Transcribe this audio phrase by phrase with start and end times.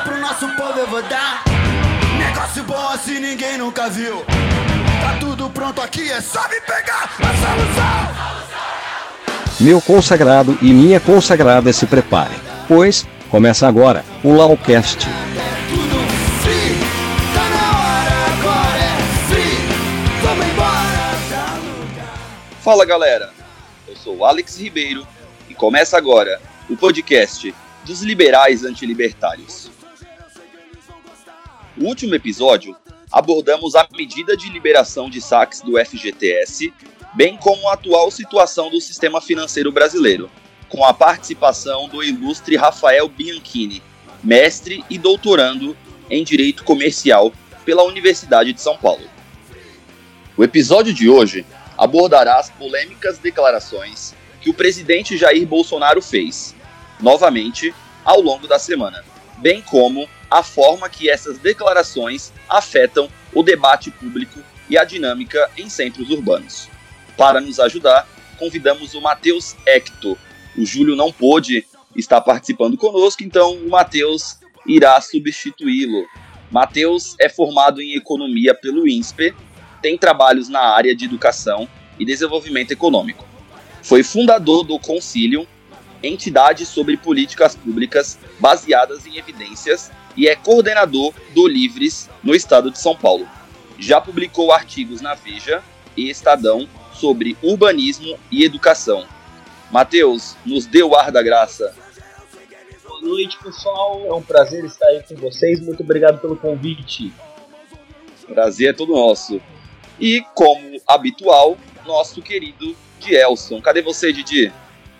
[0.00, 1.44] pro nosso povo eu vou dar.
[2.18, 4.24] Negócio bom assim ninguém nunca viu.
[5.02, 8.42] Tá tudo pronto aqui, é só me pegar a solução.
[9.60, 15.06] Meu consagrado e minha consagrada se preparem, pois começa agora o Laucast.
[15.06, 16.62] Tá é.
[22.62, 23.30] Fala galera,
[23.88, 25.06] eu sou o Alex Ribeiro
[25.48, 26.40] e começa agora
[26.70, 27.52] o podcast
[27.84, 29.71] dos liberais antilibertários.
[31.76, 32.76] No último episódio,
[33.10, 36.72] abordamos a medida de liberação de saques do FGTS,
[37.14, 40.30] bem como a atual situação do sistema financeiro brasileiro,
[40.68, 43.82] com a participação do ilustre Rafael Bianchini,
[44.22, 45.74] mestre e doutorando
[46.10, 47.32] em Direito Comercial
[47.64, 49.08] pela Universidade de São Paulo.
[50.36, 56.54] O episódio de hoje abordará as polêmicas declarações que o presidente Jair Bolsonaro fez,
[57.00, 59.02] novamente, ao longo da semana,
[59.38, 65.68] bem como a forma que essas declarações afetam o debate público e a dinâmica em
[65.68, 66.70] centros urbanos.
[67.18, 68.08] Para nos ajudar,
[68.38, 70.16] convidamos o Matheus Hector.
[70.56, 76.06] O Júlio não pôde estar participando conosco, então o Matheus irá substituí-lo.
[76.50, 79.34] Matheus é formado em economia pelo INSPE,
[79.82, 83.26] tem trabalhos na área de educação e desenvolvimento econômico.
[83.82, 85.46] Foi fundador do Concilium,
[86.02, 92.78] entidade sobre políticas públicas baseadas em evidências, e é coordenador do Livres no estado de
[92.78, 93.26] São Paulo.
[93.78, 95.62] Já publicou artigos na Veja
[95.96, 99.06] e Estadão sobre urbanismo e educação.
[99.70, 101.74] Matheus, nos dê o ar da graça.
[102.86, 104.02] Boa noite, pessoal.
[104.06, 105.60] É um prazer estar aí com vocês.
[105.60, 107.12] Muito obrigado pelo convite.
[108.26, 109.40] Prazer é todo nosso.
[109.98, 113.60] E, como habitual, nosso querido Dielson.
[113.60, 114.52] Cadê você, Didi?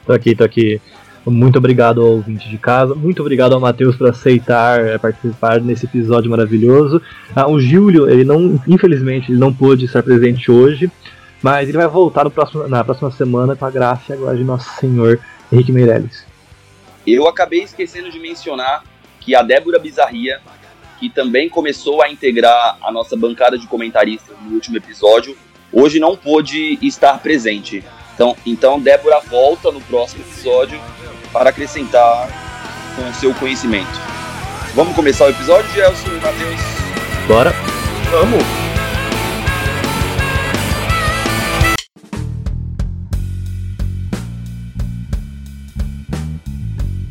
[0.07, 0.81] Tô aqui, tô aqui.
[1.25, 5.87] Muito obrigado ao ouvinte de casa, muito obrigado ao Matheus por aceitar é, participar nesse
[5.87, 7.01] episódio maravilhoso.
[7.35, 10.91] Ah, o Júlio, ele não, infelizmente, ele não pôde estar presente hoje,
[11.41, 14.45] mas ele vai voltar próximo, na próxima semana com a graça e a glória de
[14.45, 15.21] nosso Senhor
[15.53, 16.27] Henrique Meirelles.
[17.07, 18.83] Eu acabei esquecendo de mencionar
[19.21, 20.41] que a Débora Bizarria,
[20.99, 25.37] que também começou a integrar a nossa bancada de comentaristas no último episódio,
[25.73, 27.85] hoje não pôde estar presente.
[28.15, 30.81] Então, então Débora volta no próximo episódio
[31.33, 32.29] para acrescentar
[32.97, 34.01] com o seu conhecimento.
[34.75, 36.61] Vamos começar o episódio, Gelson e Matheus?
[37.27, 37.53] Bora?
[38.11, 38.43] Vamos!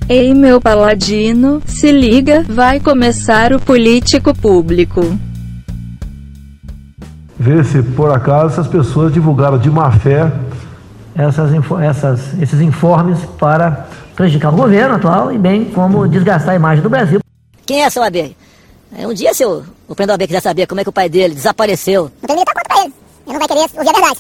[0.09, 5.01] Ei meu paladino, se liga, vai começar o político público.
[7.39, 10.31] ver se por acaso essas pessoas divulgaram de má fé
[11.15, 11.49] essas,
[11.81, 13.87] essas- esses informes para
[14.21, 17.19] prejudicar o governo atual e bem como desgastar a imagem do Brasil.
[17.65, 18.35] Quem é seu AB?
[18.95, 21.09] É, Um dia, se o, o Prendo AB quiser saber como é que o pai
[21.09, 22.03] dele desapareceu.
[22.21, 22.93] Não tem nem conta pra ele.
[23.25, 24.19] Ele não vai querer ouvir a verdade.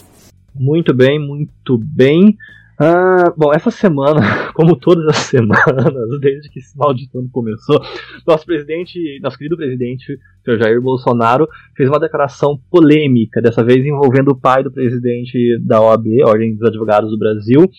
[0.55, 2.35] Muito bem, muito bem.
[2.79, 4.21] Ah, bom, essa semana,
[4.55, 7.79] como todas as semanas, desde que esse maldito ano começou,
[8.25, 10.57] nosso presidente, nosso querido presidente, Sr.
[10.57, 11.47] Jair Bolsonaro,
[11.77, 16.67] fez uma declaração polêmica, dessa vez envolvendo o pai do presidente da OAB, Ordem dos
[16.67, 17.69] Advogados do Brasil,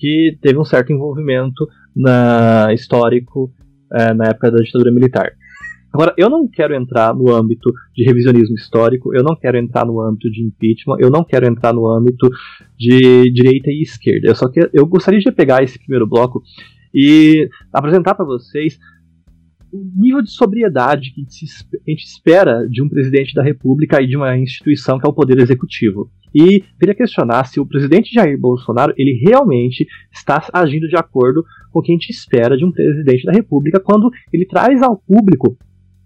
[0.00, 3.52] que teve um certo envolvimento na histórico
[3.92, 5.30] eh, na época da ditadura militar.
[5.92, 10.00] Agora, eu não quero entrar no âmbito de revisionismo histórico, eu não quero entrar no
[10.00, 12.30] âmbito de impeachment, eu não quero entrar no âmbito
[12.78, 14.28] de direita e esquerda.
[14.28, 16.42] Eu só que eu gostaria de pegar esse primeiro bloco
[16.94, 18.78] e apresentar para vocês
[19.72, 21.24] o nível de sobriedade que a
[21.90, 25.38] gente espera de um presidente da República e de uma instituição que é o Poder
[25.38, 26.10] Executivo.
[26.34, 31.80] E queria questionar se o presidente Jair Bolsonaro ele realmente está agindo de acordo com
[31.80, 35.56] o que a gente espera de um presidente da República quando ele traz ao público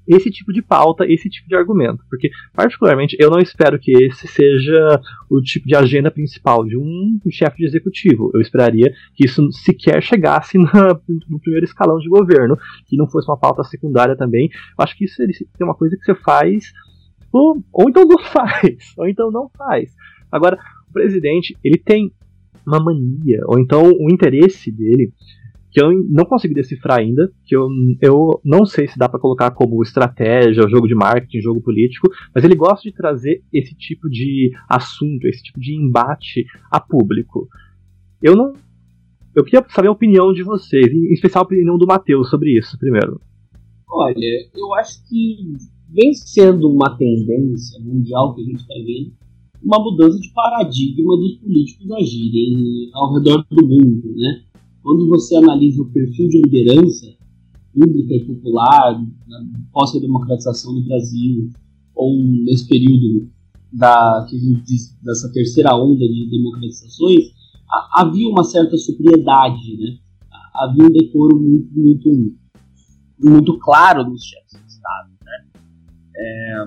[0.07, 2.05] esse tipo de pauta, esse tipo de argumento.
[2.11, 7.19] Porque, particularmente, eu não espero que esse seja o tipo de agenda principal de um
[7.31, 8.31] chefe de executivo.
[8.35, 12.55] Eu esperaria que isso sequer chegasse na- no primeiro escalão de governo,
[12.87, 14.50] que não fosse uma pauta secundária também.
[14.79, 16.65] Eu acho que isso é uma coisa que você faz,
[17.32, 19.91] ou, ou então não faz, ou então não faz.
[20.34, 20.58] Agora,
[20.90, 22.12] o presidente, ele tem
[22.66, 25.12] uma mania, ou então o interesse dele
[25.70, 27.69] que eu não consegui decifrar ainda, que eu,
[28.00, 32.44] eu não sei se dá para colocar como estratégia, jogo de marketing, jogo político, mas
[32.44, 37.48] ele gosta de trazer esse tipo de assunto, esse tipo de embate a público.
[38.22, 38.52] Eu não.
[39.34, 42.78] Eu queria saber a opinião de vocês, em especial a opinião do Matheus sobre isso,
[42.78, 43.20] primeiro.
[43.88, 45.54] Olha, eu acho que
[45.90, 49.12] vem sendo uma tendência mundial que a gente está vendo,
[49.64, 54.43] uma mudança de paradigma dos políticos agirem ao redor do mundo, né?
[54.82, 57.06] Quando você analisa o perfil de liderança,
[57.72, 59.02] pública e popular,
[59.72, 61.50] pós-democratização do Brasil,
[61.94, 63.31] ou nesse período
[63.72, 67.32] da, que a gente diz, dessa terceira onda de democratizações,
[67.69, 69.99] a, havia uma certa sobriedade, né?
[70.55, 72.37] havia um decoro muito, muito,
[73.19, 75.10] muito claro nos chefes de Estado.
[75.25, 75.60] Né?
[76.17, 76.64] É,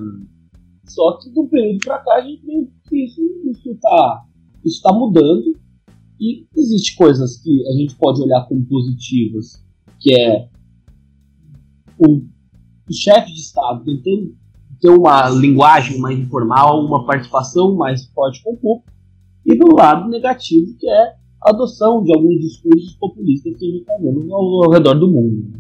[0.88, 4.24] só que um período para cá a gente vê que isso está
[4.64, 5.56] isso tá mudando
[6.20, 9.64] e existe coisas que a gente pode olhar como positivas,
[10.00, 10.50] que é
[11.98, 14.36] o, o chefe de Estado tentando
[14.80, 18.92] ter uma linguagem mais informal, uma participação mais forte com o público,
[19.46, 21.14] e do lado negativo, que é
[21.44, 25.08] a adoção de alguns discursos populistas que a gente está vendo ao, ao, redor do
[25.08, 25.58] mundo.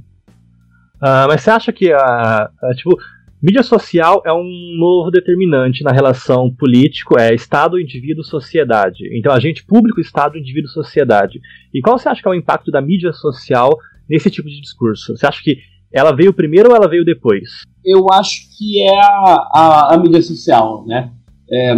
[0.98, 2.98] Uh, mas você acha que a, tipo,
[3.42, 9.04] mídia social é um novo determinante na relação político, é Estado, indivíduo, sociedade.
[9.18, 11.40] Então, agente público, Estado, indivíduo, sociedade.
[11.74, 13.78] E qual você acha que é o impacto da mídia social
[14.10, 15.16] nesse tipo de discurso?
[15.16, 15.58] Você acha que
[15.92, 17.62] ela veio primeiro ou ela veio depois?
[17.86, 21.12] Eu acho que é a, a, a mídia social, né?
[21.50, 21.76] É,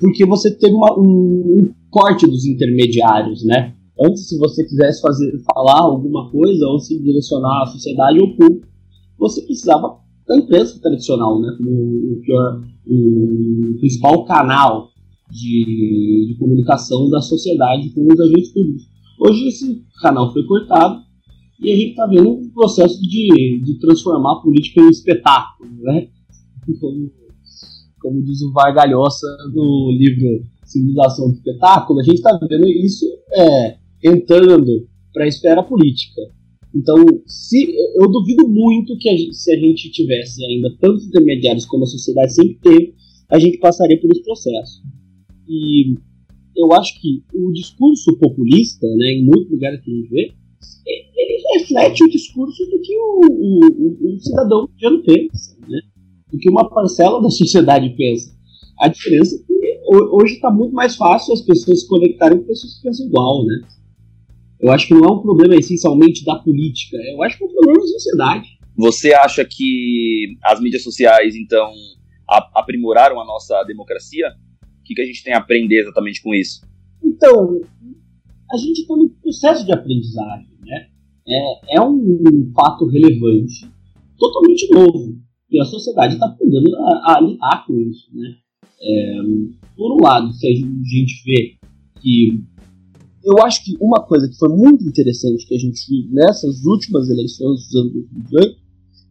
[0.00, 3.74] porque você teve uma, um, um, corte dos intermediários, né?
[4.00, 8.66] Antes, se você quisesse fazer, falar alguma coisa ou se direcionar à sociedade ou público,
[9.18, 11.54] você precisava da imprensa tradicional, né?
[11.56, 14.90] Como o, pior, o principal canal
[15.30, 18.82] de, de comunicação da sociedade com os agentes públicos.
[19.18, 21.02] Hoje esse canal foi cortado
[21.60, 25.70] e a gente está vendo um processo de, de transformar a política em um espetáculo,
[25.80, 26.08] né?
[26.80, 27.10] Como,
[28.00, 33.76] como diz o Vargalhosa no livro Civilização do Espetáculo, a gente está vendo isso é,
[34.02, 36.20] entrando para a esfera política.
[36.74, 36.96] Então,
[37.26, 41.84] se, eu duvido muito que a gente, se a gente tivesse ainda tantos intermediários como
[41.84, 42.94] a sociedade sempre teve,
[43.30, 44.82] a gente passaria por esse processo.
[45.48, 45.94] E
[46.56, 50.32] eu acho que o discurso populista, né, em muitos lugares que a gente vê,
[50.86, 55.80] ele reflete o discurso do que o, o, o cidadão mediano pensa, né?
[56.30, 58.34] do que uma parcela da sociedade pensa.
[58.80, 62.76] A diferença é que hoje está muito mais fácil as pessoas se conectarem com pessoas
[62.76, 63.60] que pensam igual, né?
[64.62, 67.52] Eu acho que não é um problema essencialmente da política, eu acho que é um
[67.52, 68.48] problema da sociedade.
[68.76, 71.72] Você acha que as mídias sociais, então,
[72.54, 74.28] aprimoraram a nossa democracia?
[74.80, 76.62] O que, que a gente tem a aprender exatamente com isso?
[77.02, 77.60] Então,
[78.52, 80.86] a gente está no processo de aprendizagem, né?
[81.26, 83.68] É, é um fato relevante,
[84.16, 85.18] totalmente novo,
[85.50, 88.36] e a sociedade está aprendendo a, a, lidar com isso, né?
[88.80, 89.16] É,
[89.76, 91.56] por um lado, se a gente vê
[92.00, 92.42] que
[93.24, 97.08] eu acho que uma coisa que foi muito interessante que a gente viu nessas últimas
[97.08, 98.62] eleições dos anos 2018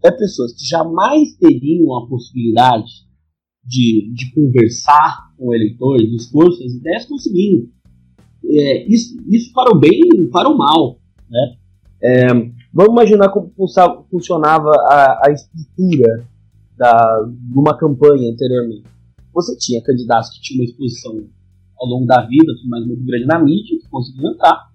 [0.03, 2.91] é pessoas que jamais teriam a possibilidade
[3.63, 7.69] de, de conversar com o eleitor, de expor suas ideias, conseguindo
[8.45, 10.99] é, isso, isso para o bem e para o mal.
[11.29, 11.55] Né?
[12.03, 12.27] É,
[12.73, 13.53] vamos imaginar como
[14.09, 16.27] funcionava a, a estrutura
[16.75, 18.85] da, de uma campanha anteriormente.
[19.33, 21.29] Você tinha candidatos que tinham uma exposição
[21.81, 24.69] ao longo da vida, mas muito grande na mídia, que conseguiam entrar,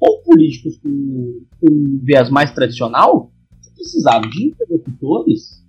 [0.00, 3.30] ou políticos com, com um viés mais tradicional,
[3.62, 5.62] que precisavam de interlocutores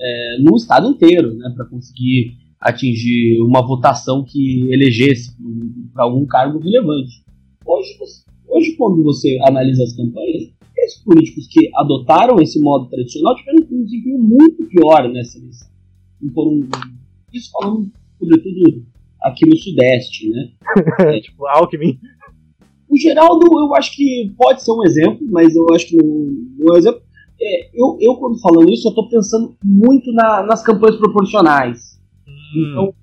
[0.00, 5.36] é, no estado inteiro, né, para conseguir atingir uma votação que elegesse
[5.92, 7.22] para algum cargo relevante.
[7.66, 7.94] Hoje,
[8.48, 13.84] hoje, quando você analisa as campanhas, esses políticos que adotaram esse modo tradicional tiveram um
[13.84, 15.68] desempenho muito pior nessa eleição.
[16.22, 16.68] Um,
[17.32, 18.84] isso falando, sobretudo,
[19.24, 20.48] aqui no Sudeste, né?
[21.16, 21.98] é, tipo, Alckmin.
[22.88, 26.72] O Geraldo, eu acho que pode ser um exemplo, mas eu acho que não, é
[26.72, 27.02] um exemplo.
[27.40, 31.94] É, eu, eu, quando falando isso, eu estou pensando muito na, nas campanhas proporcionais
[32.54, 32.70] Hum.
[32.70, 32.94] Então,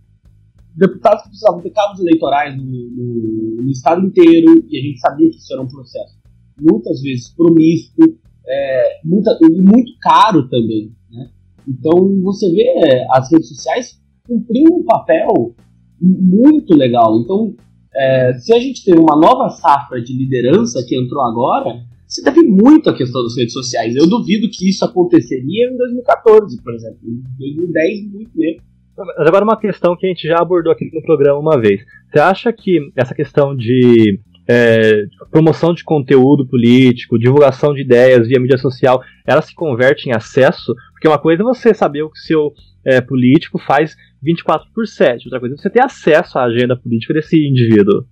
[0.75, 5.29] deputados que precisavam ter cabos eleitorais no, no, no, estado inteiro, e a gente sabia
[5.29, 6.19] que isso era um processo
[6.59, 10.93] muitas vezes promíscuo, é, muita, e muito caro também.
[11.09, 11.29] Né?
[11.67, 15.55] Então, você vê é, as redes sociais cumprindo um papel
[16.01, 17.19] muito legal.
[17.19, 17.53] Então,
[17.95, 22.41] é, se a gente tem uma nova safra de liderança que entrou agora, se deve
[22.41, 23.95] muito à questão das redes sociais.
[23.95, 26.99] Eu duvido que isso aconteceria em 2014, por exemplo.
[27.05, 28.61] Em 2010, muito menos.
[28.97, 31.81] Mas agora uma questão que a gente já abordou aqui no programa uma vez.
[32.11, 38.41] Você acha que essa questão de é, promoção de conteúdo político, divulgação de ideias via
[38.41, 40.75] mídia social, ela se converte em acesso?
[40.91, 42.51] Porque uma coisa é você saber o que seu
[42.85, 47.13] é, político faz 24 por 7, outra coisa é você ter acesso à agenda política
[47.13, 48.05] desse indivíduo.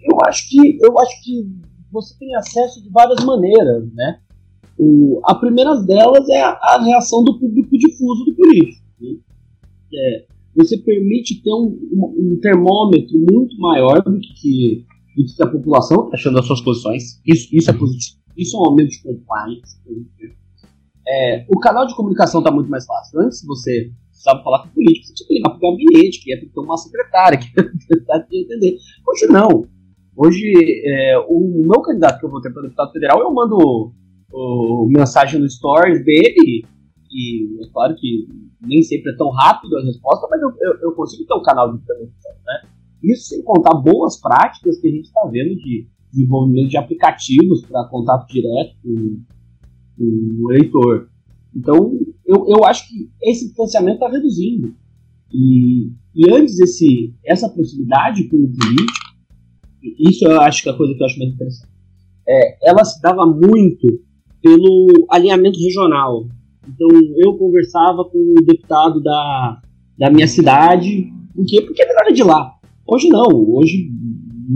[0.00, 1.48] Eu acho que, eu acho que
[1.90, 4.20] você tem acesso de várias maneiras, né?
[4.78, 8.86] O, a primeira delas é a, a reação do público difuso do político
[9.94, 14.84] é, você permite ter um, um, um, termômetro muito maior do que,
[15.16, 17.20] do que a população está achando das suas posições.
[17.26, 18.20] Isso, isso é positivo.
[18.36, 19.78] Isso é um aumento de compliance.
[21.08, 23.20] É, o canal de comunicação está muito mais fácil.
[23.20, 26.30] Antes você precisava falar com o político, você tinha que ligar para o gabinete, que
[26.30, 28.78] ia ter uma secretária, que ia tentar entender.
[29.06, 29.66] Hoje não.
[30.16, 30.52] Hoje,
[30.84, 33.92] é, o meu candidato que eu vou ter para deputado federal, eu mando
[34.32, 36.64] o, mensagem no stories dele,
[37.12, 38.26] e é claro que
[38.62, 41.70] nem sempre é tão rápido a resposta, mas eu, eu, eu consigo ter um canal
[41.70, 42.68] de intervenção, né?
[43.02, 47.88] Isso sem contar boas práticas que a gente está vendo de desenvolvimento de aplicativos para
[47.88, 49.22] contato direto com,
[49.98, 51.08] com, o eleitor.
[51.56, 54.74] Então, eu, eu acho que esse distanciamento está reduzindo.
[55.32, 59.16] E, e antes esse, essa proximidade com o político,
[59.98, 61.68] isso eu acho que é a coisa que eu acho mais interessante,
[62.28, 64.00] é, ela se dava muito
[64.42, 66.28] pelo alinhamento regional.
[66.68, 66.88] Então,
[67.24, 69.62] eu conversava com o deputado da,
[69.98, 71.62] da minha cidade, por quê?
[71.62, 72.54] Porque ele era de lá.
[72.86, 73.90] Hoje não, hoje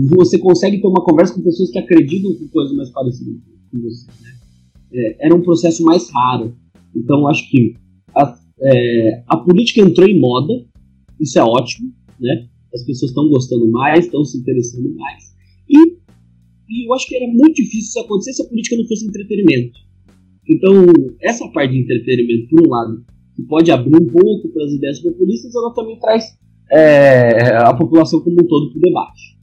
[0.09, 3.41] você consegue ter uma conversa com pessoas que acreditam com coisas mais parecidas
[3.71, 4.07] com você.
[4.21, 4.29] Né?
[4.93, 6.55] É, era um processo mais raro.
[6.95, 7.75] Então acho que
[8.15, 10.53] a, é, a política entrou em moda,
[11.19, 12.47] isso é ótimo, né?
[12.73, 15.23] As pessoas estão gostando mais, estão se interessando mais.
[15.69, 15.77] E,
[16.69, 19.79] e eu acho que era muito difícil isso acontecer se a política não fosse entretenimento.
[20.47, 20.85] Então,
[21.21, 23.05] essa parte de entretenimento, por um lado,
[23.35, 26.25] que pode abrir um pouco para as ideias populistas, ela também traz
[26.71, 29.41] é, a população como um todo para o debate.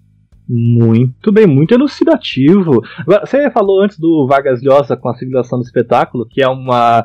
[0.49, 2.83] Muito bem, muito elucidativo.
[3.07, 7.05] Você falou antes do Vargas Llosa com a civilização do espetáculo, que é uma,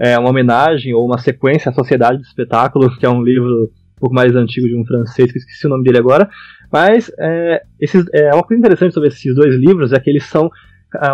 [0.00, 4.00] é uma homenagem ou uma sequência à Sociedade do Espetáculo, que é um livro um
[4.00, 6.28] pouco mais antigo de um francês, que esqueci o nome dele agora.
[6.72, 10.50] Mas é, esses, é, uma coisa interessante sobre esses dois livros é que eles são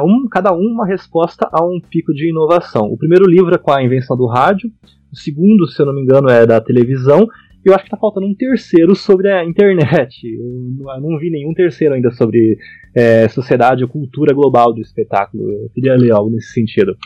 [0.04, 2.86] um, cada um uma resposta a um pico de inovação.
[2.86, 4.70] O primeiro livro é com a invenção do rádio,
[5.12, 7.26] o segundo, se eu não me engano, é da televisão,
[7.64, 10.24] eu acho que tá faltando um terceiro sobre a internet.
[10.24, 12.56] Eu não vi nenhum terceiro ainda sobre
[12.94, 15.50] é, sociedade ou cultura global do espetáculo.
[15.50, 16.96] Eu queria ler algo nesse sentido.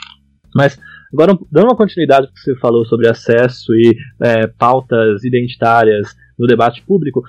[0.54, 0.78] Mas,
[1.12, 6.82] agora, dando uma continuidade que você falou sobre acesso e é, pautas identitárias no debate
[6.82, 7.22] público,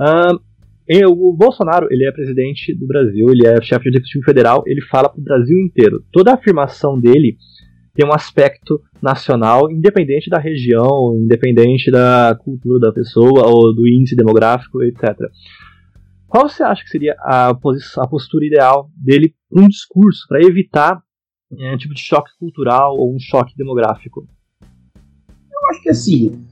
[0.00, 0.38] uh,
[1.06, 5.08] o Bolsonaro ele é presidente do Brasil, ele é chefe de executivo federal, ele fala
[5.08, 6.02] para o Brasil inteiro.
[6.10, 7.36] Toda a afirmação dele
[7.94, 14.16] tem um aspecto nacional, independente da região, independente da cultura da pessoa ou do índice
[14.16, 15.14] demográfico, etc.
[16.28, 20.40] Qual você acha que seria a, posição, a postura ideal dele para um discurso, para
[20.42, 21.02] evitar
[21.56, 24.26] é, um tipo de choque cultural ou um choque demográfico?
[24.60, 26.44] Eu acho que assim,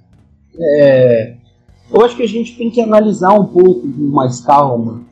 [0.58, 1.36] é,
[1.92, 5.04] eu acho que a gente tem que analisar um pouco com mais calma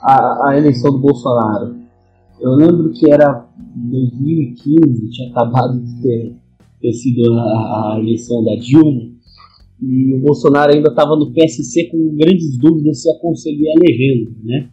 [0.00, 1.76] a, a eleição do Bolsonaro.
[2.40, 6.36] Eu lembro que era 2015, tinha acabado de ter,
[6.80, 9.12] ter sido a, a eleição da Dilma,
[9.80, 14.30] e o Bolsonaro ainda estava no PSC com grandes dúvidas se ia conseguir a legenda,
[14.44, 14.68] né?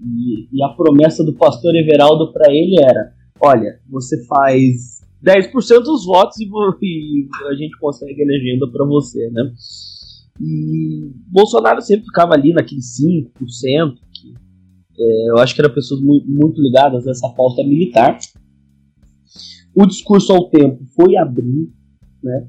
[0.00, 6.04] E, e, a promessa do pastor Everaldo para ele era: olha, você faz 10% dos
[6.04, 9.52] votos e, e, a gente consegue a legenda para você, né?
[10.40, 13.32] E Bolsonaro sempre ficava ali naquele 5%,
[14.12, 14.34] que
[14.98, 18.18] é, eu acho que eram pessoas muito, ligadas a essa pauta militar.
[19.74, 21.72] O discurso ao tempo foi abrindo,
[22.22, 22.48] né?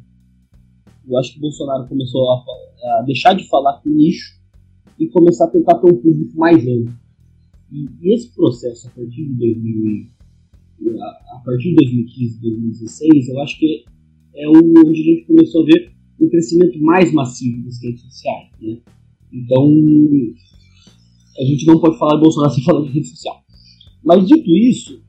[1.08, 4.40] Eu acho que Bolsonaro começou a, a deixar de falar com nicho
[5.00, 6.94] e começar a tentar ter um público mais amplo.
[7.72, 10.08] E, e esse processo, a partir de 2000,
[10.88, 13.86] a, partir de 2015, 2016, eu acho que
[14.36, 18.78] é onde a gente começou a ver um crescimento mais massivo das redes sociais, né?
[19.32, 19.72] Então,
[21.40, 23.44] a gente não pode falar de Bolsonaro sem falar de rede social.
[24.04, 25.02] Mas dito isso,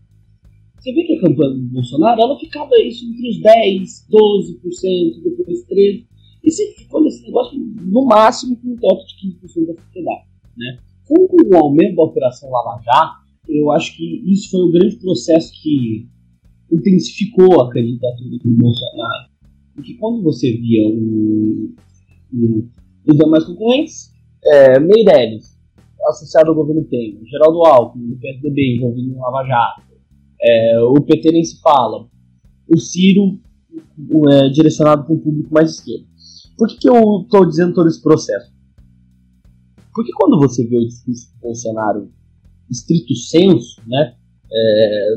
[0.78, 5.66] você vê que a campanha do Bolsonaro, ela ficava isso entre os 10, 12%, depois
[5.66, 6.06] 13%.
[6.42, 10.26] E você ficou nesse negócio no máximo com um teto de 15% da sociedade.
[10.56, 10.78] Né?
[11.06, 15.52] Com o aumento da Operação Lava Jato, eu acho que isso foi o grande processo
[15.62, 16.08] que
[16.70, 19.30] intensificou a candidatura do Bolsonaro.
[19.74, 21.74] Porque quando você via o,
[22.32, 22.68] o,
[23.06, 24.12] os demais concorrentes,
[24.44, 25.58] é, Meirelles,
[26.08, 29.82] associado ao governo Temer, Geraldo Alckmin, do PSDB, envolvido no Lava Jato,
[30.40, 32.08] é, o PT nem se fala.
[32.68, 33.40] O Ciro
[34.32, 36.06] é, direcionado para um público mais esquerdo.
[36.56, 38.52] Por que, que eu estou dizendo todo esse processo?
[39.94, 42.12] Porque quando você vê o discurso do Bolsonaro
[42.70, 44.14] estrito senso, né,
[44.52, 45.14] é,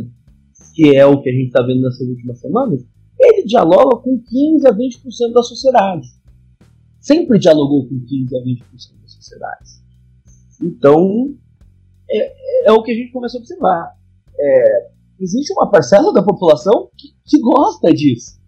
[0.74, 2.84] que é o que a gente está vendo nessas últimas semanas,
[3.20, 6.08] ele dialoga com 15 a 20% da sociedade.
[7.00, 9.70] Sempre dialogou com 15 a 20% da sociedade.
[10.62, 11.36] Então,
[12.10, 13.96] é, é, o que a gente começou a observar.
[14.40, 18.42] É, existe uma parcela da população que, que gosta disso.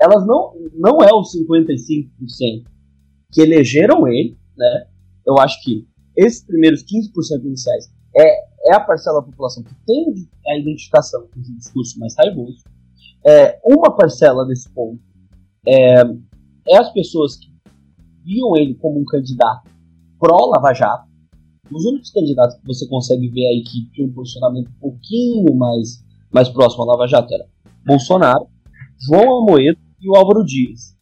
[0.00, 2.64] Elas não, não é os 55%
[3.32, 4.86] que elegeram ele, né?
[5.26, 5.86] Eu acho que
[6.16, 11.40] esses primeiros 15% iniciais é, é a parcela da população que tem a identificação com
[11.40, 12.62] esse discurso mais raivoso.
[13.24, 15.00] É, uma parcela desse ponto
[15.66, 16.02] é,
[16.68, 17.48] é as pessoas que
[18.24, 19.70] viam ele como um candidato
[20.18, 21.08] pró-Lava Jato.
[21.70, 26.04] Os únicos candidatos que você consegue ver aí que tinham um posicionamento um pouquinho mais,
[26.32, 27.46] mais próximo à Lava Jato era
[27.86, 28.46] Bolsonaro,
[28.98, 30.96] João Amoedo e o Álvaro Dias.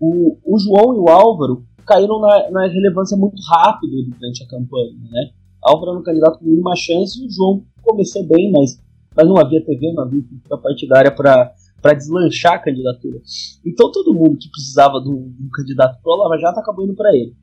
[0.00, 4.96] O, o João e o Álvaro caíram na, na relevância muito rápido durante a campanha,
[5.10, 5.30] né?
[5.64, 8.80] Álvaro era um candidato com mínima chance e o João começou bem, mas,
[9.16, 13.20] mas não havia TV, não havia cultura partidária para deslanchar a candidatura.
[13.64, 16.94] Então todo mundo que precisava de um, de um candidato pro Lava Jato acabou indo
[16.94, 17.34] para ele.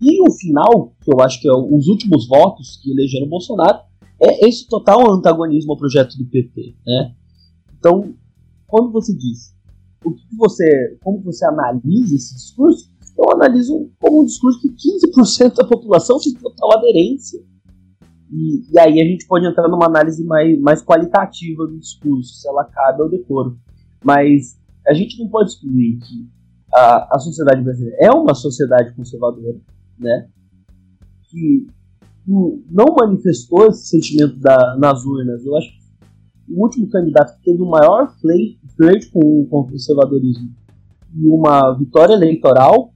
[0.00, 3.78] E o final, que eu acho que é os últimos votos que elegeram o Bolsonaro,
[4.20, 7.14] é esse total antagonismo ao projeto do PT, né?
[7.78, 8.14] Então,
[8.66, 9.54] quando você diz
[10.04, 15.54] o que você, como você analisa esse discurso, eu analiso como um discurso que 15%
[15.54, 17.40] da população tem total aderência.
[18.30, 22.48] E, e, aí a gente pode entrar numa análise mais, mais qualitativa do discurso, se
[22.48, 23.56] ela cabe ao decoro.
[24.02, 26.28] Mas a gente não pode excluir que
[26.74, 29.60] a, a sociedade brasileira é uma sociedade conservadora,
[29.98, 30.28] né?
[31.30, 31.66] Que
[32.26, 35.44] não manifestou esse sentimento da, nas urnas.
[35.44, 40.50] Eu acho que o último candidato que teve o maior flerte com, com o conservadorismo
[41.14, 42.93] e uma vitória eleitoral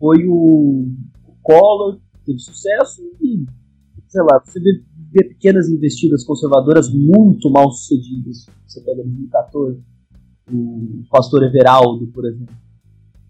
[0.00, 0.86] foi o,
[1.42, 3.44] Collor, teve sucesso, e,
[4.08, 8.46] sei lá, você vê, vê pequenas investidas conservadoras muito mal sucedidas.
[8.66, 9.82] Você pega 2014,
[10.50, 12.54] o pastor Everaldo, por exemplo.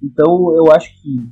[0.01, 1.29] Então, eu acho que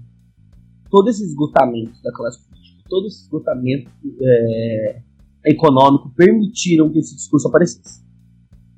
[0.90, 3.90] todo esse esgotamento da classe política, todo esse esgotamento
[4.20, 5.02] é,
[5.46, 8.04] econômico permitiram que esse discurso aparecesse.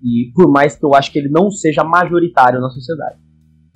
[0.02, 3.18] E por mais que eu acho que ele não seja majoritário na sociedade.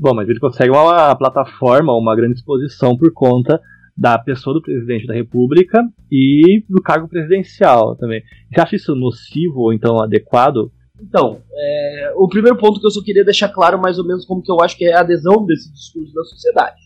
[0.05, 3.59] Bom, mas ele consegue uma plataforma, uma grande exposição por conta
[3.97, 5.81] da pessoa do presidente da República
[6.13, 8.23] e do cargo presidencial também.
[8.53, 10.71] Você acha isso nocivo ou então adequado?
[11.01, 14.43] Então, é, o primeiro ponto que eu só queria deixar claro mais ou menos como
[14.43, 16.83] que eu acho que é a adesão desse discurso da sociedade.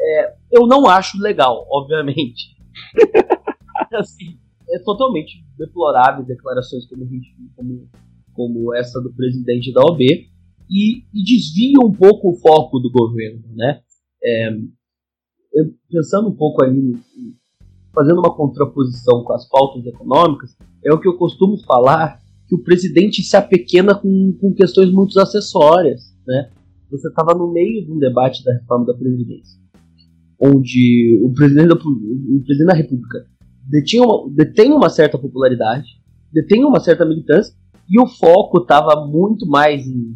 [0.00, 2.56] É, eu não acho legal, obviamente.
[3.94, 7.06] assim, é totalmente deplorável declarações como,
[7.54, 7.88] como,
[8.34, 10.34] como essa do presidente da OB
[10.70, 13.80] e, e desvia um pouco o foco do governo, né?
[14.24, 14.50] É,
[15.88, 16.96] pensando um pouco aí,
[17.94, 22.62] fazendo uma contraposição com as pautas econômicas, é o que eu costumo falar que o
[22.62, 26.50] presidente se apequena com, com questões muito acessórias, né?
[26.90, 29.60] Você estava no meio de um debate da reforma da Previdência,
[30.40, 33.26] onde o presidente da, o presidente da República
[33.68, 35.86] detinha uma, detém uma certa popularidade,
[36.32, 37.54] detém uma certa militância,
[37.88, 40.14] e o foco estava muito mais em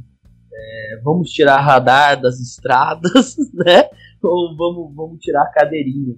[0.60, 3.88] é, vamos tirar radar das estradas, né?
[4.22, 6.16] Ou vamos, vamos tirar cadeirinha.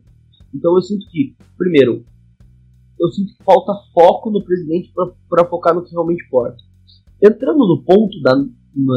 [0.54, 2.04] Então eu sinto que, primeiro,
[3.00, 4.92] eu sinto que falta foco no presidente
[5.28, 6.58] para focar no que realmente importa.
[7.22, 8.32] Entrando no ponto da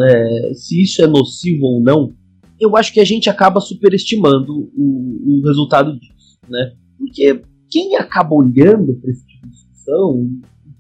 [0.09, 2.13] é, se isso é nocivo ou não,
[2.59, 6.73] eu acho que a gente acaba superestimando o, o resultado disso, né?
[6.97, 10.29] Porque quem acaba olhando para esse tipo de discussão,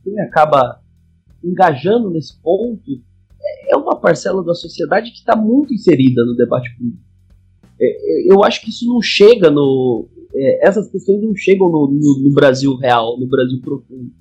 [0.03, 0.81] quem acaba
[1.43, 3.01] engajando nesse ponto,
[3.67, 7.05] é uma parcela da sociedade que está muito inserida no debate público.
[7.79, 10.07] É, é, eu acho que isso não chega no.
[10.33, 14.11] É, essas questões não chegam no, no, no, Brasil real, no Brasil profundo.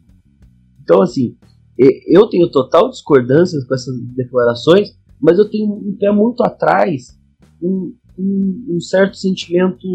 [0.83, 1.37] Então, assim,
[1.81, 7.19] é, eu tenho total discordância com essas declarações, mas eu tenho um pé muito atrás,
[7.63, 9.87] um, um, um certo sentimento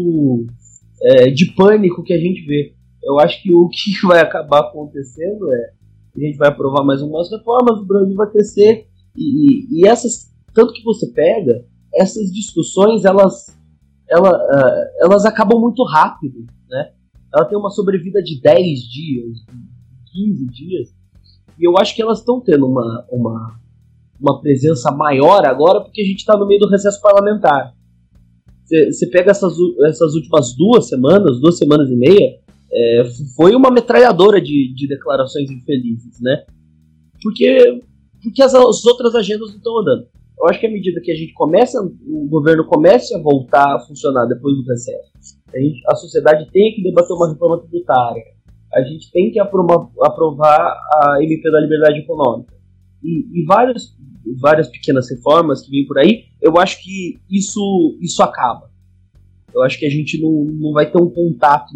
[1.02, 2.74] é, de pânico que a gente vê.
[3.02, 5.80] Eu acho que o que vai acabar acontecendo é
[6.16, 8.89] a gente vai aprovar mais umas reformas, o Brasil vai crescer
[9.20, 13.56] e, e, essas, tanto que você pega, essas discussões, elas,
[14.08, 16.92] ela, uh, elas acabam muito rápido, né?
[17.34, 19.38] Ela tem uma sobrevida de 10 dias,
[20.12, 20.88] 15 dias,
[21.58, 23.60] e eu acho que elas estão tendo uma, uma,
[24.18, 27.74] uma presença maior agora porque a gente está no meio do recesso parlamentar.
[28.66, 29.52] Você pega essas,
[29.84, 32.38] essas últimas duas semanas, duas semanas e meia,
[32.72, 33.04] é,
[33.36, 36.44] foi uma metralhadora de, de declarações infelizes, né?
[37.20, 37.82] Porque
[38.22, 40.06] porque as, as outras agendas não estão andando.
[40.38, 43.80] Eu acho que à medida que a gente começa, o governo comece a voltar a
[43.80, 45.10] funcionar depois do recesso,
[45.54, 48.22] a, gente, a sociedade tem que debater uma reforma tributária,
[48.72, 49.90] a gente tem que aprovar,
[50.94, 52.54] a MP da liberdade econômica
[53.02, 53.94] e, e várias,
[54.40, 58.70] várias pequenas reformas que vêm por aí, eu acho que isso, isso acaba.
[59.52, 61.74] Eu acho que a gente não, não vai ter um contato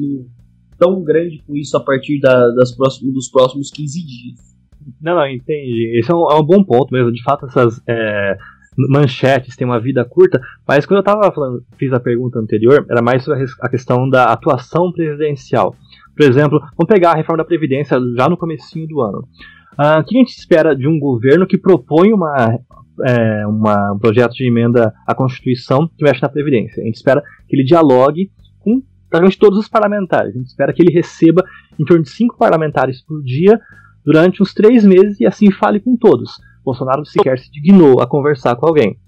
[0.79, 4.54] tão grande com isso a partir da, das próximos, dos próximos 15 dias.
[5.01, 5.99] Não, não, entendi.
[5.99, 7.13] Esse é um, é um bom ponto mesmo.
[7.13, 8.37] De fato, essas é,
[8.77, 13.03] manchetes têm uma vida curta, mas quando eu tava falando, fiz a pergunta anterior, era
[13.03, 15.75] mais sobre a questão da atuação presidencial.
[16.17, 19.27] Por exemplo, vamos pegar a reforma da Previdência já no comecinho do ano.
[19.73, 22.59] Uh, o que a gente espera de um governo que propõe uma,
[23.05, 26.81] é, uma, um projeto de emenda à Constituição que mexe na Previdência?
[26.81, 30.35] A gente espera que ele dialogue com praticamente todos os parlamentares.
[30.35, 31.45] A gente espera que ele receba
[31.79, 33.61] em torno de cinco parlamentares por dia
[34.05, 36.33] durante uns três meses e assim fale com todos.
[36.65, 38.99] Bolsonaro sequer se dignou a conversar com alguém.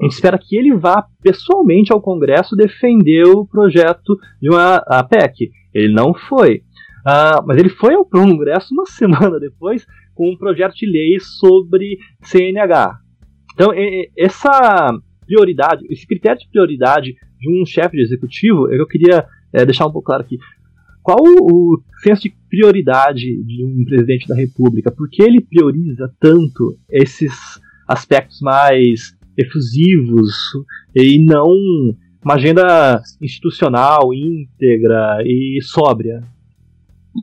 [0.00, 5.50] A gente espera que ele vá pessoalmente ao Congresso defender o projeto de uma PEC.
[5.72, 6.62] Ele não foi.
[7.06, 11.98] Uh, mas ele foi ao Congresso uma semana depois com um projeto de lei sobre
[12.22, 12.98] CNH.
[13.54, 13.70] Então,
[14.16, 14.92] essa
[15.26, 19.92] prioridade, esse critério de prioridade de um chefe de executivo, eu queria é, deixar um
[19.92, 20.38] pouco claro aqui.
[21.04, 24.90] Qual o senso de prioridade de um presidente da República?
[24.90, 30.32] Por que ele prioriza tanto esses aspectos mais efusivos
[30.96, 31.46] e não
[32.24, 36.22] uma agenda institucional, íntegra e sóbria?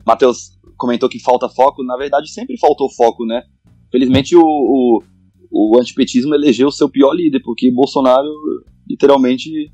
[0.06, 3.42] Matheus comentou que falta foco, na verdade sempre faltou foco, né?
[3.90, 5.02] Felizmente o, o,
[5.50, 8.28] o antipetismo elegeu o seu pior líder, porque Bolsonaro
[8.88, 9.72] literalmente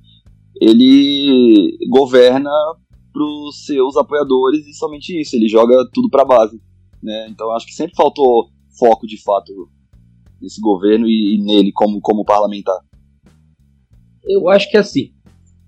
[0.59, 2.51] ele governa
[3.19, 6.63] para os seus apoiadores e somente isso, ele joga tudo para base,
[7.03, 7.29] né?
[7.29, 9.53] Então acho que sempre faltou foco de fato
[10.41, 12.79] nesse governo e, e nele como como parlamentar.
[14.25, 15.13] Eu acho que é assim,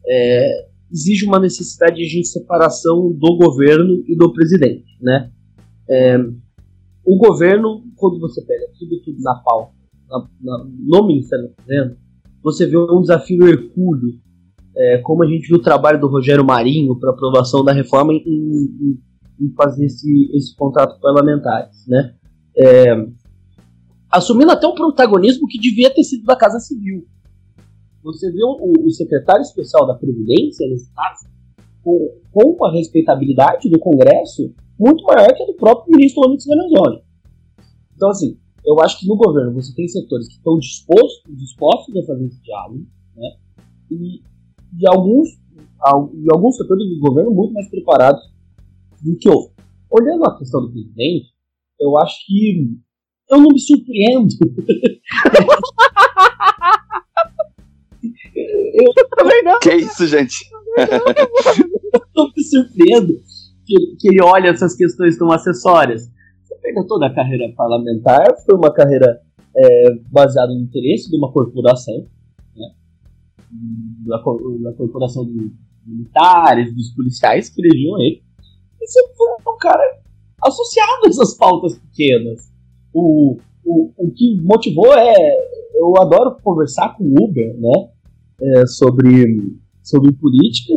[0.06, 5.32] é, exige uma necessidade de separação do governo e do presidente, né?
[5.88, 6.16] É,
[7.04, 9.74] o governo, quando você pega tudo na pauta,
[10.08, 11.98] na, na, no Ministério da Fazenda,
[12.42, 14.20] você vê um desafio hercúleo
[14.80, 18.22] é, como a gente viu o trabalho do Rogério Marinho para aprovação da reforma em,
[18.26, 18.98] em,
[19.38, 22.14] em, fazer esse, esse contrato parlamentar, né?
[22.56, 23.06] É,
[24.10, 27.06] assumindo até um protagonismo que devia ter sido da Casa Civil.
[28.02, 31.28] Você vê o, o secretário especial da Previdência, nesse caso,
[31.82, 37.02] com, com uma respeitabilidade do Congresso muito maior que a do próprio ministro Onyx Venezuela.
[37.94, 42.06] Então, assim, eu acho que no governo você tem setores que estão dispostos, dispostos a
[42.06, 43.36] fazer esse diálogo, né?
[43.90, 44.22] E,
[44.72, 48.22] de alguns, de alguns setores do governo muito mais preparados
[49.02, 49.54] do que outros.
[49.90, 51.32] Olhando a questão do presidente,
[51.78, 52.78] eu acho que
[53.30, 54.28] eu não me surpreendo.
[58.34, 59.58] eu também não.
[59.60, 60.36] Que isso, gente?
[60.78, 60.86] eu
[62.14, 63.20] não me surpreendo
[63.66, 66.10] que, que ele olha essas questões tão acessórias.
[66.42, 69.20] Você pega toda a carreira parlamentar, foi uma carreira
[69.56, 72.06] é, baseada no interesse de uma corporação,
[74.06, 75.52] da, da corporação dos
[75.86, 78.22] militares, dos policiais que elegiam ele.
[78.80, 80.00] E sempre foi um cara
[80.42, 82.50] associado a essas pautas pequenas.
[82.92, 85.14] O, o, o que motivou é.
[85.74, 87.90] Eu adoro conversar com o Uber, né?
[88.42, 90.74] É, sobre, sobre política.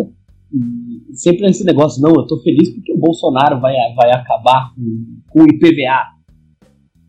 [0.53, 5.19] E sempre esse negócio, não, eu tô feliz porque o Bolsonaro vai, vai acabar com,
[5.29, 6.05] com o IPVA.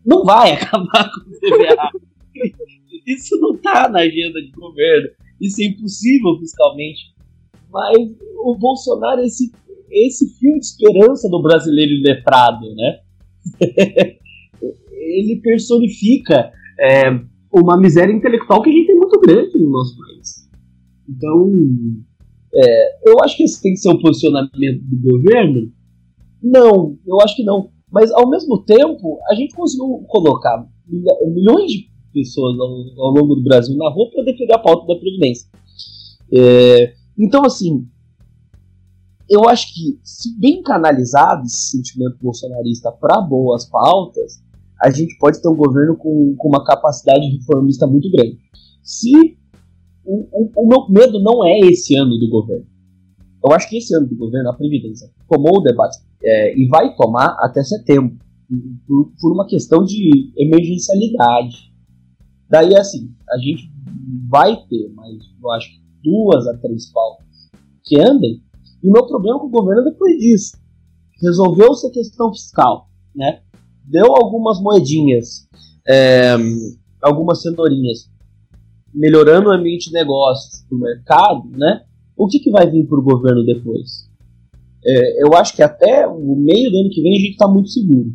[0.05, 1.89] Não vai acabar com o IPVA.
[3.05, 7.13] Isso não tá na agenda de governo isso é impossível fiscalmente.
[7.71, 7.97] Mas
[8.43, 9.51] o Bolsonaro esse,
[9.91, 12.99] esse fio de esperança do brasileiro letrado, né?
[14.91, 17.03] Ele personifica é,
[17.53, 20.49] uma miséria intelectual que a gente tem muito grande no nosso país.
[21.07, 21.51] Então,
[22.53, 25.71] é, eu acho que esse tem que ser o posicionamento do governo?
[26.41, 27.69] Não, eu acho que não.
[27.91, 33.43] Mas, ao mesmo tempo, a gente conseguiu colocar milhões de pessoas ao, ao longo do
[33.43, 35.49] Brasil na rua para defender a pauta da Previdência.
[36.33, 37.85] É, então, assim,
[39.29, 44.41] eu acho que, se bem canalizado esse sentimento bolsonarista para boas pautas,
[44.81, 48.37] a gente pode ter um governo com, com uma capacidade reformista muito grande.
[48.83, 49.11] Se
[50.05, 52.65] o, o, o, meu medo não é esse ano do governo.
[53.43, 56.95] Eu acho que esse ano do governo, a Previdência tomou o debate é, e vai
[56.95, 58.17] tomar até setembro,
[58.87, 61.73] por, por uma questão de emergencialidade.
[62.49, 63.71] Daí, assim, a gente
[64.29, 67.25] vai ter, mas eu acho que duas a três pautas
[67.83, 68.41] que andem.
[68.83, 70.57] E o meu problema com o governo é depois disso.
[71.21, 73.41] Resolveu-se a questão fiscal, né?
[73.83, 75.47] Deu algumas moedinhas,
[75.87, 76.35] é,
[77.01, 78.09] algumas cenourinhas,
[78.93, 81.83] melhorando o ambiente de negócios do mercado, né?
[82.17, 84.09] O que, que vai vir para o governo depois?
[84.83, 87.69] É, eu acho que até o meio do ano que vem a gente está muito
[87.69, 88.13] seguro.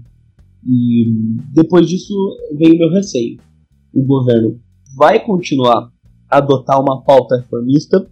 [0.65, 1.05] E
[1.53, 2.15] depois disso
[2.57, 3.41] vem o meu receio
[3.93, 4.61] o governo
[4.97, 5.91] vai continuar
[6.31, 8.09] a adotar uma pauta reformista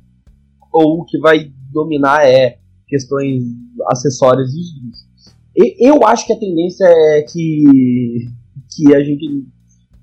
[0.73, 3.43] ou o que vai dominar é questões
[3.87, 8.29] acessórias e eu acho que a tendência é que,
[8.71, 9.47] que a gente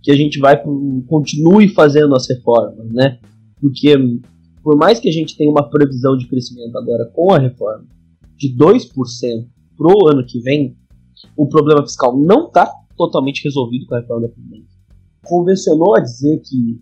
[0.03, 0.61] que a gente vai
[1.07, 3.19] continue fazendo as reformas, né?
[3.59, 3.95] Porque
[4.61, 7.85] por mais que a gente tenha uma previsão de crescimento agora com a reforma
[8.37, 10.75] de 2% pro ano que vem,
[11.35, 14.74] o problema fiscal não está totalmente resolvido com a reforma da Previdência.
[15.25, 16.81] Convencionou a dizer que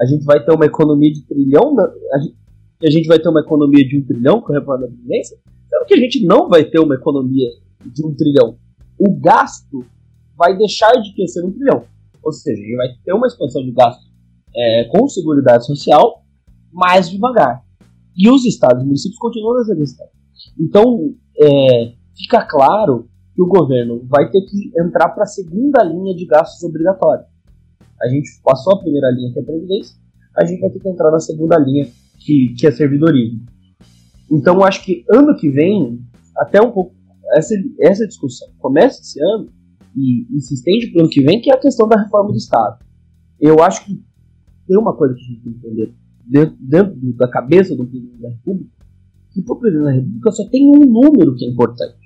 [0.00, 2.36] a gente vai ter uma economia de trilhão, a gente,
[2.82, 5.36] a gente vai ter uma economia de um trilhão com a reforma da Previdência,
[5.68, 7.48] sendo que a gente não vai ter uma economia
[7.84, 8.56] de um trilhão.
[8.98, 9.84] O gasto
[10.36, 11.84] vai deixar de crescer um trilhão.
[12.22, 14.02] Ou seja, a gente vai ter uma expansão de gasto
[14.54, 16.22] é, com Seguridade Social
[16.72, 17.62] mais devagar.
[18.16, 20.06] E os estados e municípios continuam nessa questão.
[20.58, 26.14] Então, é, fica claro que o governo vai ter que entrar para a segunda linha
[26.14, 27.26] de gastos obrigatórios.
[28.02, 29.96] A gente passou a primeira linha, que é a Previdência,
[30.36, 31.86] a gente vai ter que entrar na segunda linha,
[32.18, 33.44] que, que é servidorismo.
[34.30, 36.00] Então, acho que ano que vem,
[36.36, 36.94] até um pouco,
[37.34, 39.48] essa, essa discussão começa esse ano
[39.96, 42.30] e, e se estende para o ano que vem, que é a questão da reforma
[42.30, 42.84] do Estado.
[43.38, 44.02] Eu acho que
[44.66, 48.20] tem uma coisa que a gente tem que entender dentro, dentro da cabeça do presidente
[48.20, 48.70] da República,
[49.32, 51.98] que para o presidente da República só tem um número que é importante.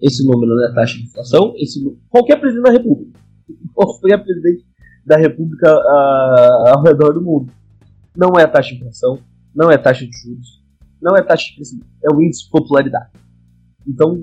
[0.00, 3.18] Esse número é a taxa de inflação, esse, qualquer presidente da República,
[3.74, 4.64] qualquer presidente
[5.06, 7.52] da República uh, ao redor do mundo.
[8.16, 9.20] Não é a taxa de inflação,
[9.54, 10.60] não é a taxa de juros,
[11.00, 13.10] não é a taxa de crescimento, é o índice de popularidade.
[13.86, 14.18] Então,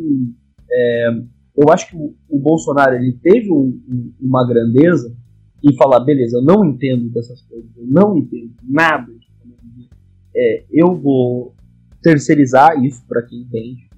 [0.69, 1.09] é,
[1.55, 5.15] eu acho que o, o Bolsonaro ele teve um, um, uma grandeza
[5.63, 9.87] e falar, beleza, eu não entendo dessas coisas, eu não entendo nada de economia,
[10.35, 11.55] é, eu vou
[12.01, 13.89] terceirizar isso para quem entende,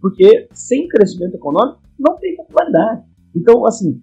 [0.00, 3.04] porque sem crescimento econômico não tem popularidade.
[3.36, 4.02] Então, assim,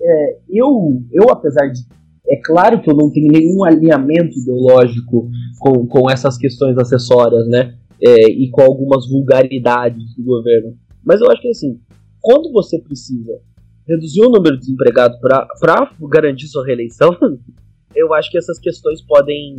[0.00, 1.80] é, eu, eu apesar de
[2.28, 7.76] é claro que eu não tenho nenhum alinhamento ideológico com, com essas questões acessórias, né?
[8.00, 10.76] É, e com algumas vulgaridades do governo.
[11.04, 11.80] Mas eu acho que assim,
[12.20, 13.40] quando você precisa
[13.86, 17.16] reduzir o número de desempregados para garantir sua reeleição,
[17.94, 19.56] eu acho que essas questões podem,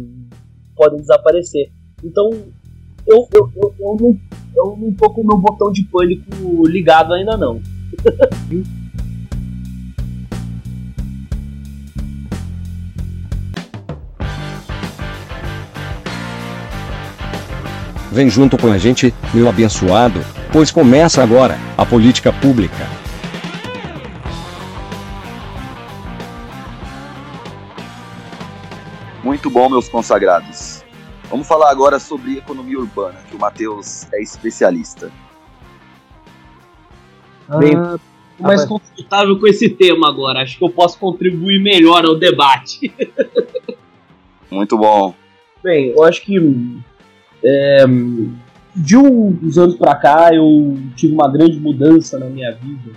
[0.76, 1.72] podem desaparecer.
[2.04, 2.30] Então,
[3.06, 4.20] eu, eu, eu, eu, não,
[4.56, 7.62] eu não tô com o meu botão de pânico ligado ainda não.
[18.14, 20.20] Vem junto com a gente, meu abençoado,
[20.52, 22.88] pois começa agora a política pública.
[29.24, 30.84] Muito bom, meus consagrados.
[31.28, 35.12] Vamos falar agora sobre economia urbana, que o Matheus é especialista.
[37.58, 37.98] Bem, ah,
[38.40, 40.44] mais confortável com esse tema agora.
[40.44, 42.94] Acho que eu posso contribuir melhor ao debate.
[44.52, 45.16] Muito bom.
[45.64, 46.38] Bem, eu acho que
[47.44, 47.86] é,
[48.76, 52.92] de uns anos para cá eu tive uma grande mudança na minha vida,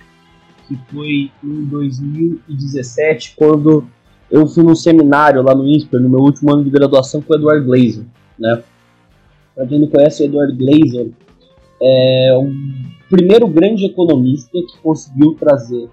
[0.66, 3.84] que foi em 2017, quando
[4.30, 7.36] eu fui num seminário lá no INSPER, no meu último ano de graduação com o
[7.36, 8.04] Eduardo Glazer.
[8.38, 8.62] Né?
[9.54, 11.10] Para quem não conhece, o Eduardo Glazer
[11.80, 12.50] é o
[13.08, 15.88] primeiro grande economista que conseguiu trazer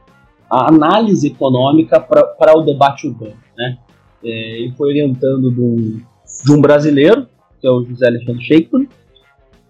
[0.49, 3.35] a análise econômica para o debate urbano.
[3.57, 3.77] Né?
[4.23, 6.01] É, ele foi orientando de um,
[6.45, 7.27] de um brasileiro,
[7.63, 8.89] que é o José Alexandre Shakespeare,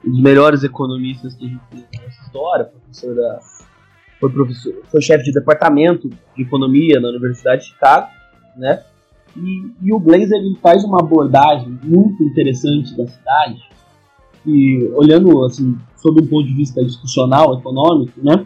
[0.03, 3.39] um dos melhores economistas que a gente tem nessa história, professor da,
[4.19, 8.07] foi, professor, foi chefe de departamento de economia na Universidade de Chicago,
[8.57, 8.83] né?
[9.37, 13.61] E, e o Glazer ele faz uma abordagem muito interessante da cidade,
[14.43, 18.43] e olhando assim, sob um ponto de vista institucional, econômico, né?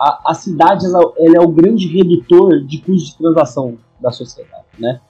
[0.00, 4.66] A, a cidade ela, ela é o grande redutor de custos de transação da sociedade,
[4.78, 5.00] né?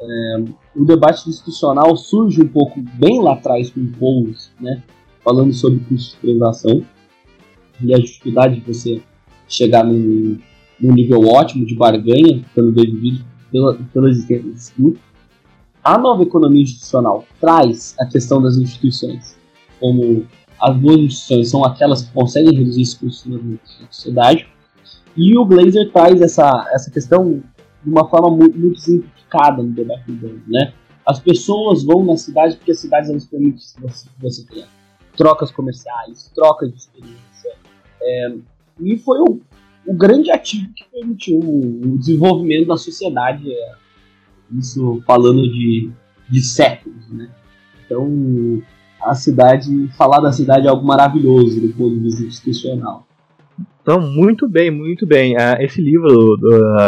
[0.00, 4.82] É, o debate institucional surge um pouco bem lá atrás com o Poulos, né?
[5.22, 6.82] Falando sobre custos de transação
[7.82, 9.02] e a dificuldade de você
[9.46, 10.38] chegar num,
[10.80, 14.98] num nível ótimo de barganha pelo devido pela, pela existência desse grupo.
[15.82, 19.36] A nova economia institucional traz a questão das instituições,
[19.78, 20.26] como
[20.60, 24.46] as boas instituições são aquelas que conseguem reduzir esse custo na sociedade,
[25.16, 27.42] e o Glazer traz essa, essa questão
[27.82, 30.72] de uma forma muito, muito simplificada no debate urbano, né?
[31.06, 34.66] As pessoas vão na cidade porque as cidades elas permitem que você, você tenha
[35.16, 37.52] trocas comerciais, trocas de experiência.
[38.02, 38.34] É,
[38.80, 39.40] e foi o,
[39.86, 43.74] o grande ativo que permitiu o, desenvolvimento da sociedade, é,
[44.52, 45.90] isso falando de,
[46.28, 47.30] de séculos, né?
[47.84, 48.62] Então,
[49.02, 53.06] a cidade, falar da cidade é algo maravilhoso do ponto de vista institucional.
[53.82, 55.34] Então, muito bem, muito bem.
[55.36, 56.36] Uh, esse livro,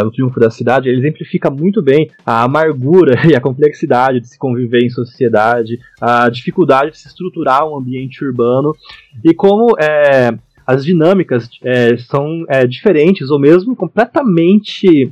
[0.05, 4.39] O Triunfo da Cidade, ele exemplifica muito bem a amargura e a complexidade de se
[4.39, 8.75] conviver em sociedade, a dificuldade de se estruturar um ambiente urbano
[9.25, 10.35] e como é,
[10.67, 15.11] as dinâmicas é, são é, diferentes ou mesmo completamente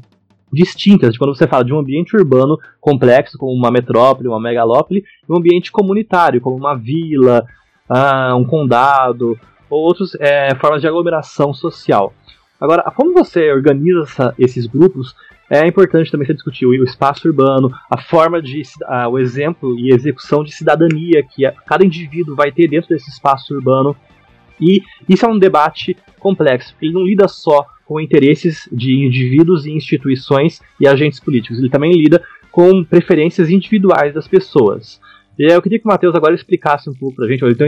[0.52, 5.04] distintas de quando você fala de um ambiente urbano complexo, como uma metrópole, uma megalópole,
[5.28, 7.44] e um ambiente comunitário, como uma vila,
[7.88, 9.38] ah, um condado,
[9.70, 12.12] ou outras é, formas de aglomeração social.
[12.60, 15.14] Agora, como você organiza essa, esses grupos,
[15.48, 19.92] é importante também ser discutir o espaço urbano, a forma de, a, o exemplo e
[19.94, 23.96] execução de cidadania que a, cada indivíduo vai ter dentro desse espaço urbano.
[24.60, 29.72] E isso é um debate complexo, ele não lida só com interesses de indivíduos e
[29.72, 35.00] instituições e agentes políticos, ele também lida com preferências individuais das pessoas.
[35.40, 37.66] E eu queria que o Matheus agora explicasse um pouco para a gente, ou então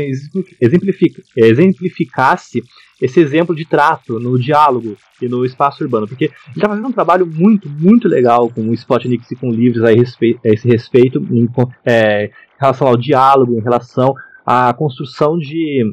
[0.61, 2.63] exemplifica, exemplificasse
[3.01, 6.93] esse exemplo de trato no diálogo e no espaço urbano, porque ele está fazendo um
[6.93, 11.19] trabalho muito, muito legal com o Spotnik e com livros a, respeito, a esse respeito,
[11.31, 11.49] em,
[11.87, 12.31] é, em,
[12.61, 14.13] relação ao diálogo, em relação
[14.45, 15.91] à construção de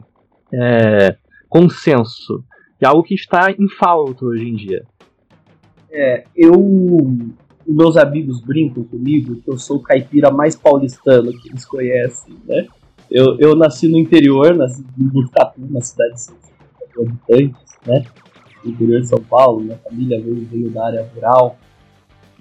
[0.54, 1.16] é,
[1.48, 2.44] consenso,
[2.78, 4.84] que é algo que está em falta hoje em dia.
[5.90, 6.52] É, eu
[7.74, 12.66] meus amigos brincam comigo que eu sou o caipira mais paulistano que eles conhecem, né?
[13.10, 16.44] Eu, eu nasci no interior, nasci em Botucatu, uma cidade de 60
[17.00, 18.06] habitantes, né?
[18.64, 21.58] No interior de São Paulo, minha família veio, veio da área rural,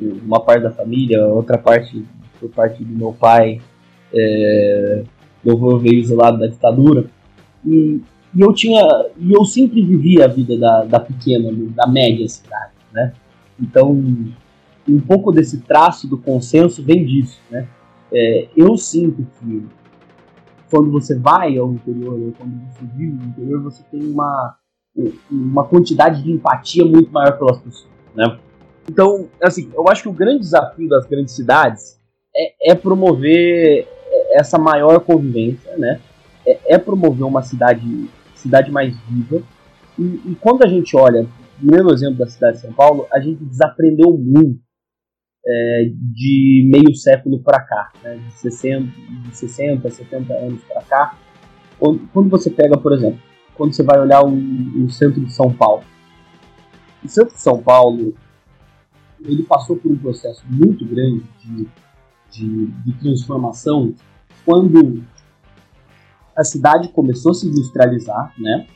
[0.00, 2.04] uma parte da família, outra parte
[2.38, 3.60] por parte do meu pai,
[4.14, 5.02] é,
[5.44, 7.06] meu avô veio isolado da ditadura,
[7.66, 8.00] e,
[8.34, 8.82] e eu tinha,
[9.18, 13.12] e eu sempre vivi a vida da, da pequena, da média cidade, né?
[13.60, 14.00] Então
[14.88, 17.68] um pouco desse traço do consenso vem disso, né?
[18.12, 19.66] É, eu sinto que
[20.70, 24.56] quando você vai ao interior, ou quando você vive no interior, você tem uma,
[25.30, 28.38] uma quantidade de empatia muito maior pelas pessoas, né?
[28.90, 32.00] Então, assim, eu acho que o grande desafio das grandes cidades
[32.34, 33.86] é, é promover
[34.32, 36.00] essa maior convivência, né?
[36.46, 39.42] É, é, promover uma cidade, cidade mais viva.
[39.98, 41.26] E, e quando a gente olha,
[41.58, 44.60] primeiro exemplo da cidade de São Paulo, a gente desaprendeu muito
[45.48, 48.86] é, de meio século para cá, né, de, 60,
[49.28, 51.18] de 60, 70 anos para cá.
[51.78, 53.20] Quando você pega, por exemplo,
[53.54, 55.84] quando você vai olhar o, centro de São Paulo,
[57.02, 58.14] o centro de São Paulo
[59.24, 61.68] ele passou por um processo muito grande de,
[62.30, 63.94] de, de transformação
[64.44, 65.02] quando
[66.36, 68.66] a cidade começou a se industrializar, né?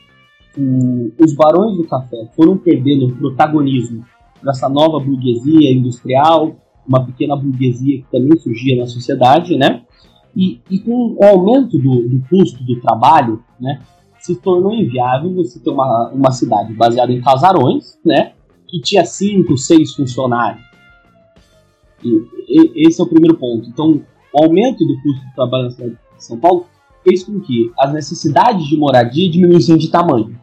[0.56, 4.04] O, os barões do café foram perdendo protagonismo
[4.42, 9.82] dessa nova burguesia industrial, uma pequena burguesia que também surgia na sociedade, né?
[10.34, 13.80] E, e com o aumento do, do, custo do trabalho, né,
[14.18, 18.32] se tornou inviável você ter uma, uma cidade baseada em casarões, né,
[18.66, 20.64] que tinha cinco, seis funcionários.
[22.02, 22.08] E,
[22.48, 23.68] e, esse é o primeiro ponto.
[23.68, 24.00] Então,
[24.32, 26.66] o aumento do custo do trabalho na cidade de São Paulo
[27.04, 30.40] fez com que as necessidades de moradia diminuíssem de tamanho.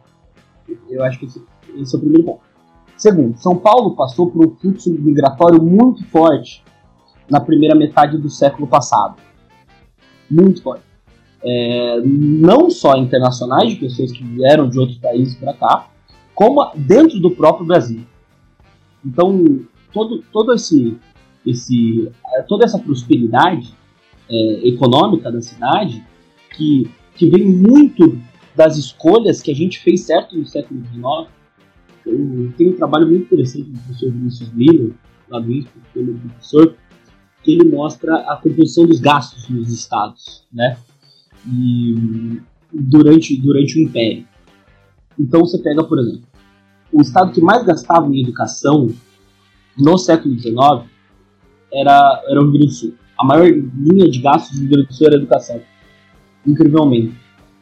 [0.88, 1.42] Eu acho que esse,
[1.76, 2.49] esse é o primeiro ponto.
[3.00, 6.62] Segundo, São Paulo passou por um fluxo migratório muito forte
[7.30, 9.16] na primeira metade do século passado.
[10.30, 10.84] Muito forte.
[11.42, 15.88] É, não só internacionais, de pessoas que vieram de outros países para cá,
[16.34, 18.02] como dentro do próprio Brasil.
[19.02, 19.60] Então,
[19.94, 20.94] todo, todo esse,
[21.46, 22.12] esse,
[22.46, 23.74] toda essa prosperidade
[24.28, 26.04] é, econômica da cidade,
[26.54, 28.20] que, que vem muito
[28.54, 31.39] das escolhas que a gente fez certo no século XIX,
[32.56, 34.92] tem um trabalho muito interessante do professor Vinícius Miller,
[35.28, 36.74] lá do pelo professor,
[37.42, 40.76] que ele mostra a composição dos gastos nos estados, né?
[41.46, 42.40] E
[42.72, 44.26] durante, durante o Império.
[45.18, 46.22] Então você pega, por exemplo,
[46.92, 48.88] o estado que mais gastava em educação
[49.76, 50.90] no século XIX
[51.72, 52.94] era, era o Rio Grande do Sul.
[53.18, 55.60] A maior linha de gastos do Rio Grande do Sul era educação.
[56.46, 57.14] Incrivelmente.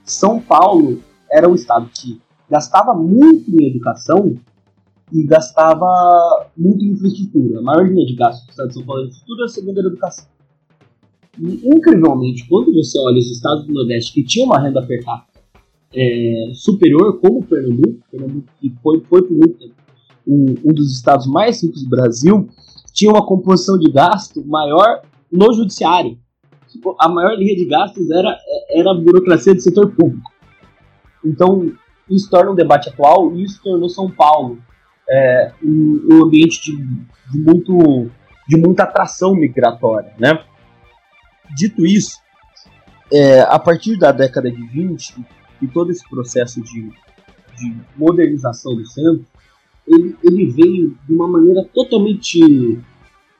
[0.04, 4.36] São Paulo era o estado que gastava muito em educação
[5.12, 5.86] e gastava
[6.56, 7.58] muito em infraestrutura.
[7.58, 9.88] A maior linha de gasto do estado de São Paulo era infraestrutura, a segunda era
[9.88, 10.26] educação.
[11.38, 15.40] E, incrivelmente, quando você olha os estados do Nordeste que tinham uma renda per capita
[15.94, 19.74] é, superior, como Pernambuco, Pernambuco que foi, foi por muito tempo
[20.26, 22.48] um, um dos estados mais ricos do Brasil,
[22.92, 26.18] tinha uma composição de gasto maior no judiciário.
[27.00, 28.36] A maior linha de gastos era,
[28.68, 30.30] era a burocracia do setor público.
[31.24, 31.72] Então,
[32.10, 34.58] isso torna um debate atual e isso tornou São Paulo
[35.08, 36.76] é, um, um, ambiente de,
[37.30, 38.10] de, muito,
[38.48, 40.12] de muita atração migratória.
[40.18, 40.42] Né?
[41.56, 42.18] Dito isso,
[43.12, 45.24] é, a partir da década de 20
[45.62, 46.90] e todo esse processo de,
[47.56, 49.24] de modernização do centro,
[49.86, 52.78] ele, ele veio de uma maneira totalmente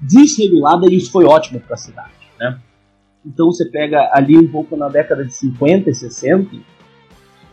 [0.01, 2.13] desregulada e isso foi ótimo para a cidade.
[2.39, 2.59] Né?
[3.25, 6.57] Então você pega ali um pouco na década de 50 e 60,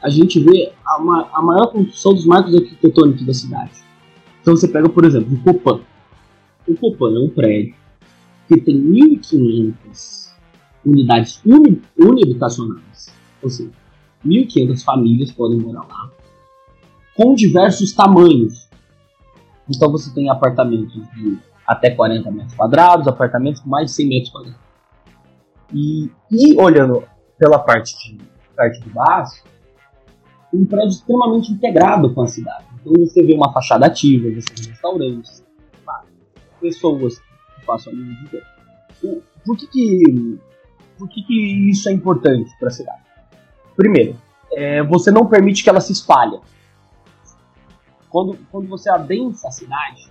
[0.05, 3.71] a gente vê a, uma, a maior construção dos marcos arquitetônicos da cidade.
[4.39, 5.81] Então você pega, por exemplo, o Copan.
[6.67, 7.73] O Copan é um prédio
[8.47, 10.31] que tem 1.500
[10.85, 13.11] unidades uni, unihabitacionais.
[13.41, 13.71] Ou seja,
[14.23, 16.11] 1.500 famílias podem morar lá,
[17.15, 18.69] com diversos tamanhos.
[19.67, 24.29] Então você tem apartamentos de até 40 metros quadrados, apartamentos com mais de 100 metros
[24.29, 24.59] quadrados.
[25.73, 27.03] E, e olhando
[27.39, 28.19] pela parte de,
[28.55, 29.43] parte de baixo,
[30.55, 32.65] um prédio extremamente integrado com a cidade.
[32.79, 35.43] Então você vê uma fachada ativa, você vê restaurantes,
[36.59, 38.43] pessoas que passam ali no dia.
[39.45, 40.39] Por que, que,
[40.97, 43.01] por que, que isso é importante para a cidade?
[43.75, 44.15] Primeiro,
[44.53, 46.39] é, você não permite que ela se espalhe.
[48.09, 50.09] Quando, quando você adensa a cidade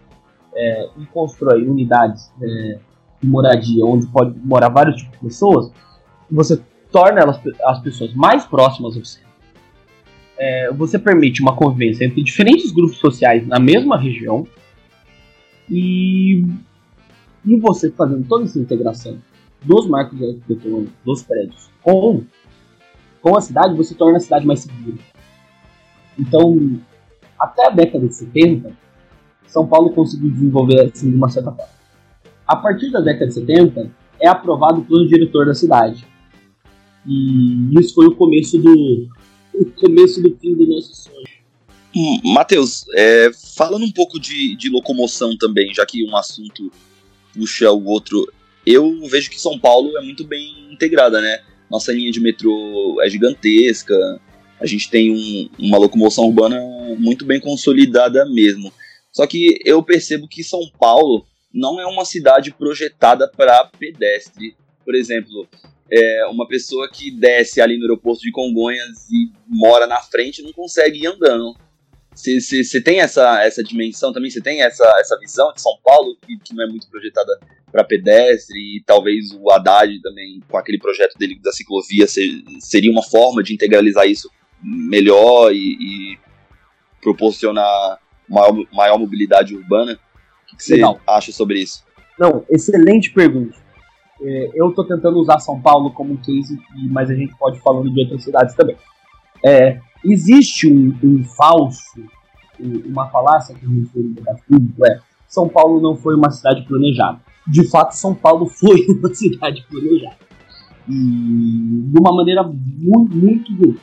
[0.54, 2.78] é, e constrói unidades é,
[3.20, 5.72] de moradia onde pode morar vários tipos de pessoas,
[6.30, 9.23] você torna elas, as pessoas mais próximas a você.
[10.36, 14.46] É, você permite uma convivência entre diferentes grupos sociais na mesma região
[15.70, 16.44] e,
[17.44, 19.18] e você fazendo toda essa integração
[19.62, 22.24] dos marcos arquitetônicos, dos prédios com,
[23.20, 24.98] com a cidade, você torna a cidade mais segura.
[26.18, 26.78] Então,
[27.38, 28.72] até a década de 70,
[29.46, 31.72] São Paulo conseguiu desenvolver assim de uma certa forma.
[32.46, 36.06] A partir da década de 70, é aprovado o plano diretor da cidade.
[37.06, 39.08] E isso foi o começo do,
[39.54, 41.24] o começo do fim do nosso sonho.
[41.96, 46.70] Hum, Matheus, é, falando um pouco de, de locomoção também, já que um assunto
[47.32, 48.30] puxa o outro,
[48.66, 51.40] eu vejo que São Paulo é muito bem integrada, né?
[51.70, 53.94] Nossa linha de metrô é gigantesca,
[54.60, 56.60] a gente tem um, uma locomoção urbana
[56.98, 58.72] muito bem consolidada mesmo.
[59.12, 64.56] Só que eu percebo que São Paulo não é uma cidade projetada para pedestre.
[64.84, 65.48] Por exemplo,
[65.90, 70.52] é, uma pessoa que desce ali no aeroporto de Congonhas e mora na frente não
[70.52, 71.54] consegue ir andando.
[72.14, 74.30] Você tem essa, essa dimensão também?
[74.30, 77.38] Você tem essa, essa visão de São Paulo que, que não é muito projetada
[77.72, 82.30] para pedestre e talvez o Haddad também, com aquele projeto dele da ciclovia, ser,
[82.60, 84.30] seria uma forma de integralizar isso
[84.62, 86.18] melhor e, e
[87.02, 89.98] proporcionar maior, maior mobilidade urbana?
[90.52, 91.84] O que você acha sobre isso?
[92.16, 93.63] Não, excelente pergunta.
[94.26, 96.58] É, eu estou tentando usar São Paulo como um case,
[96.90, 98.76] mas a gente pode falando de outras cidades também.
[99.44, 102.00] É, existe um, um falso,
[102.58, 104.98] uma falácia que a gente tem no debate público, é
[105.28, 107.20] São Paulo não foi uma cidade planejada.
[107.46, 110.16] De fato, São Paulo foi uma cidade planejada.
[110.88, 113.76] E de uma maneira muito, muito ruim.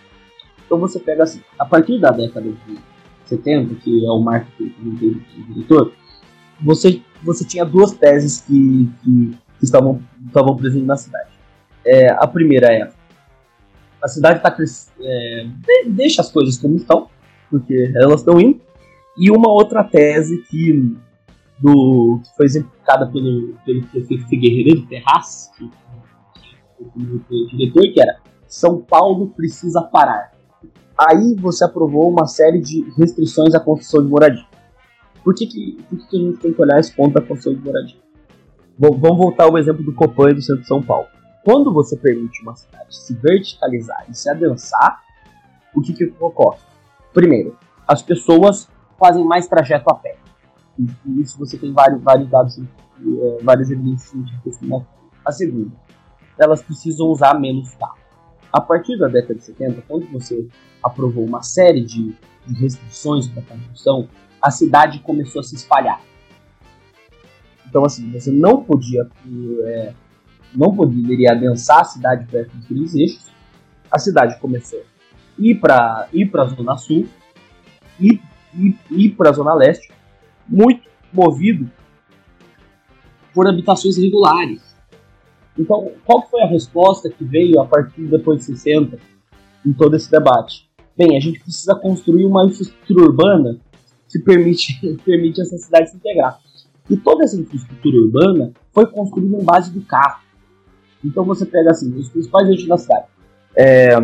[0.65, 2.79] Então você pega assim, a partir da década de
[3.25, 5.91] 70, que é o marco que o diretor,
[6.63, 11.29] você, você tinha duas teses que, que, que estavam, estavam presentes na cidade.
[11.85, 12.91] É, a primeira é
[14.01, 14.55] a cidade está
[15.01, 15.47] é,
[15.87, 17.07] deixa as coisas como estão,
[17.49, 18.59] porque elas estão indo.
[19.17, 20.97] E uma outra tese que,
[21.59, 25.69] do, que foi exemplificada pelo, pelo prefeito Figueiredo Terraz, que,
[26.79, 28.17] o diretor, que era
[28.47, 30.31] São Paulo precisa parar.
[30.97, 34.45] Aí você aprovou uma série de restrições à construção de moradia.
[35.23, 37.53] Por que, que, por que, que a gente tem que olhar esse ponto da construção
[37.53, 37.97] de moradia?
[38.81, 41.05] Vamos voltar ao exemplo do Copan e do centro de São Paulo.
[41.45, 45.03] Quando você permite uma cidade se verticalizar e se adensar,
[45.75, 46.57] o que, que ocorre?
[47.13, 47.55] Primeiro,
[47.87, 48.67] as pessoas
[48.97, 50.17] fazem mais trajeto a pé.
[50.79, 54.91] E isso você tem vários, vários dados, é, várias evidências científicas mostram.
[55.23, 55.75] A segunda,
[56.39, 57.99] elas precisam usar menos carro.
[58.51, 60.47] A partir da década de 70, quando você
[60.83, 62.15] aprovou uma série de,
[62.47, 64.09] de restrições para a construção,
[64.41, 66.01] a cidade começou a se espalhar.
[67.71, 69.07] Então, assim, você não podia
[69.63, 69.93] é,
[70.53, 73.31] não poderia adensar a cidade perto dos três eixos.
[73.89, 74.83] A cidade começou a
[75.39, 77.07] ir para ir a Zona Sul,
[77.97, 78.21] ir,
[78.53, 79.89] ir, ir para a Zona Leste,
[80.45, 81.71] muito movido
[83.33, 84.75] por habitações regulares.
[85.57, 88.99] Então, qual foi a resposta que veio a partir depois de 60
[89.65, 90.69] em todo esse debate?
[90.97, 93.61] Bem, a gente precisa construir uma infraestrutura urbana
[94.09, 96.37] que permite, permite essa cidade se integrar.
[96.89, 100.21] E toda essa infraestrutura urbana foi construída em base do carro.
[101.03, 103.05] Então você pega assim, os principais eixos da cidade.
[103.55, 103.95] É,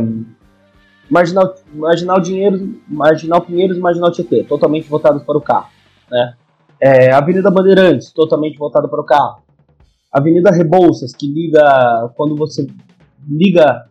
[1.09, 2.17] marginal, marginal
[2.88, 5.69] Marginal Pinheiros e Marginal Tietê, totalmente voltados para o carro.
[6.09, 6.34] Né?
[6.82, 9.41] É, Avenida Bandeirantes, totalmente voltada para o carro.
[10.11, 12.67] Avenida Rebouças, que liga, quando você
[13.28, 13.88] liga,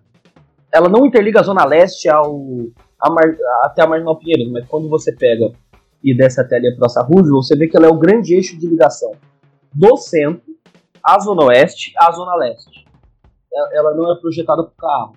[0.72, 2.44] ela não interliga a Zona Leste ao,
[3.00, 3.08] a
[3.64, 5.52] até a Marginal Pinheiros, mas quando você pega
[6.02, 8.66] e desce até ali a Roosevelt, você vê que ela é o grande eixo de
[8.66, 9.12] ligação
[9.72, 10.54] do centro
[11.02, 12.86] à Zona Oeste à Zona Leste
[13.72, 15.16] ela não é projetada para o carro.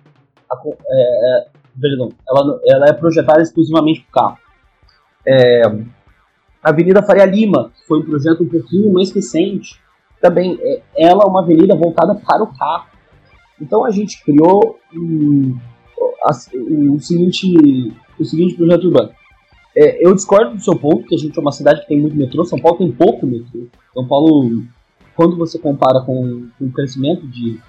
[0.88, 1.46] É, é,
[1.80, 4.38] perdão, ela, ela é projetada exclusivamente para o carro.
[5.26, 5.62] É,
[6.62, 9.80] a Avenida Faria Lima foi um projeto um pouquinho mais recente.
[10.20, 12.86] Também, é, ela é uma avenida voltada para o carro.
[13.60, 15.56] Então a gente criou um,
[15.98, 19.10] o, o seguinte, o seguinte projeto urbano.
[19.76, 22.16] É, eu discordo do seu ponto, que a gente é uma cidade que tem muito
[22.16, 23.66] metrô, São Paulo tem pouco metrô.
[23.94, 24.64] São Paulo,
[25.16, 27.60] quando você compara com, com o crescimento de,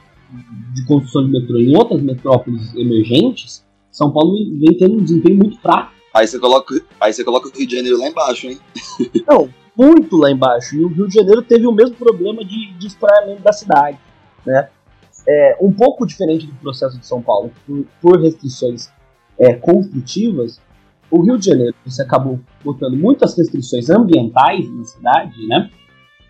[0.74, 5.60] de construção de metrô em outras metrópoles emergentes, São Paulo vem tendo um desempenho muito
[5.60, 5.92] fraco.
[6.14, 8.60] Aí você coloca, aí você coloca o Rio de Janeiro lá embaixo, hein?
[9.28, 10.76] Não, muito lá embaixo.
[10.76, 13.98] E o Rio de Janeiro teve o mesmo problema de, de espraiamento da cidade,
[14.46, 14.70] né?
[15.28, 18.90] É, um pouco diferente do processo de São Paulo, por, por restrições
[19.40, 20.60] é, construtivas,
[21.12, 25.70] o Rio de Janeiro você acabou botando muitas restrições ambientais na cidade, né?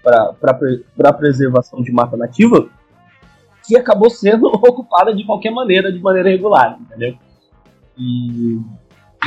[0.03, 2.67] Para a preservação de mata nativa,
[3.65, 7.15] que acabou sendo ocupada de qualquer maneira, de maneira regular, entendeu?
[7.95, 8.59] E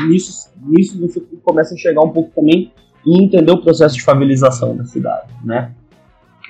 [0.09, 2.73] nisso, nisso você começa a chegar um pouco também
[3.07, 5.73] e entender o processo de favelização da cidade, né?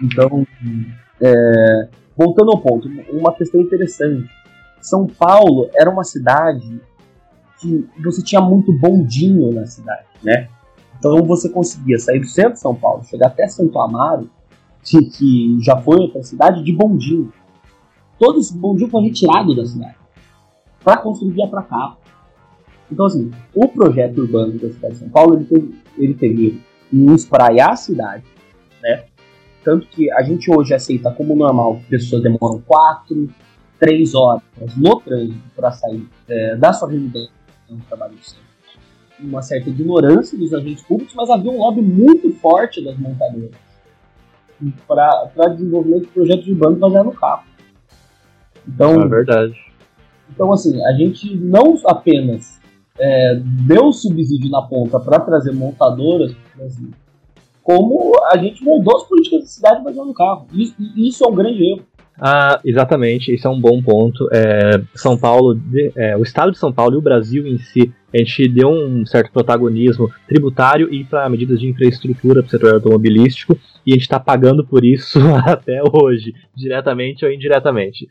[0.02, 0.46] Então,
[1.20, 4.28] é, voltando ao ponto, uma questão interessante.
[4.80, 6.80] São Paulo era uma cidade
[7.61, 10.48] que você tinha muito bondinho na cidade, né?
[10.98, 14.30] Então você conseguia sair do centro de São Paulo, chegar até Santo Amaro,
[14.82, 17.32] que, que já foi outra cidade, de bondinho.
[18.18, 19.96] Todo esse bondinho foi retirado da cidade
[20.82, 21.96] para construir para cá.
[22.90, 27.14] Então, assim, o projeto urbano da cidade de São Paulo ele teve, ele teve em
[27.14, 28.24] espraiar a cidade,
[28.82, 29.05] né?
[29.64, 33.28] Tanto que a gente hoje aceita como normal que pessoas demoram 4,
[33.80, 34.42] 3 horas
[34.76, 37.32] no trânsito para sair é, da sua residência
[37.75, 38.45] do centro.
[39.20, 43.51] Uma certa ignorância dos agentes públicos, mas havia um lobby muito forte das montadoras
[44.87, 47.45] para desenvolvimento de projetos urbanos baseados no carro.
[48.66, 49.55] Então, é verdade.
[50.31, 52.61] Então, assim, a gente não apenas
[52.99, 56.91] é, deu subsídio na ponta para trazer montadoras para o Brasil,
[57.62, 60.47] como a gente moldou as políticas da cidade baseado no carro.
[60.53, 61.87] Isso é um grande erro.
[62.20, 64.28] Ah, exatamente, isso é um bom ponto.
[64.32, 65.60] É, São Paulo,
[65.96, 69.04] é, o estado de São Paulo e o Brasil em si, a gente deu um
[69.04, 74.02] certo protagonismo tributário e para medidas de infraestrutura para o setor automobilístico, e a gente
[74.02, 78.06] está pagando por isso até hoje, diretamente ou indiretamente.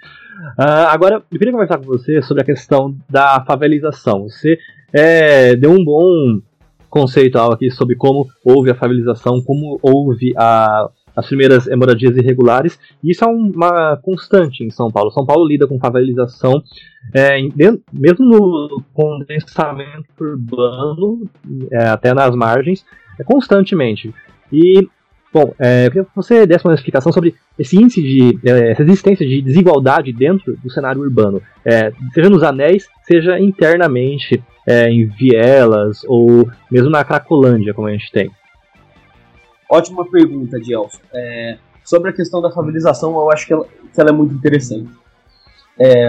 [0.58, 4.24] Ah, agora, eu queria conversar com você sobre a questão da favelização.
[4.24, 4.58] Você
[4.92, 6.42] é, deu um bom
[6.90, 13.12] conceitual aqui sobre como houve a favelização, como houve a as primeiras moradias irregulares, e
[13.12, 15.12] isso é uma constante em São Paulo.
[15.12, 16.64] São Paulo lida com favelização,
[17.14, 17.40] é,
[17.94, 21.30] mesmo no condensamento urbano,
[21.72, 22.86] é, até nas margens,
[23.20, 24.14] é, constantemente.
[24.52, 24.88] E,
[25.32, 29.28] bom, é, eu queria que você desse uma explicação sobre esse índice de, essa existência
[29.28, 31.42] de desigualdade dentro do cenário urbano,
[32.14, 34.44] seja nos anéis, seja internamente
[34.90, 38.32] em vielas, ou mesmo na Cracolândia, como a gente tem.
[39.70, 41.00] Ótima pergunta, Gelson.
[41.14, 44.90] É, sobre a questão da favelização, eu acho que ela, que ela é muito interessante.
[45.80, 46.08] É,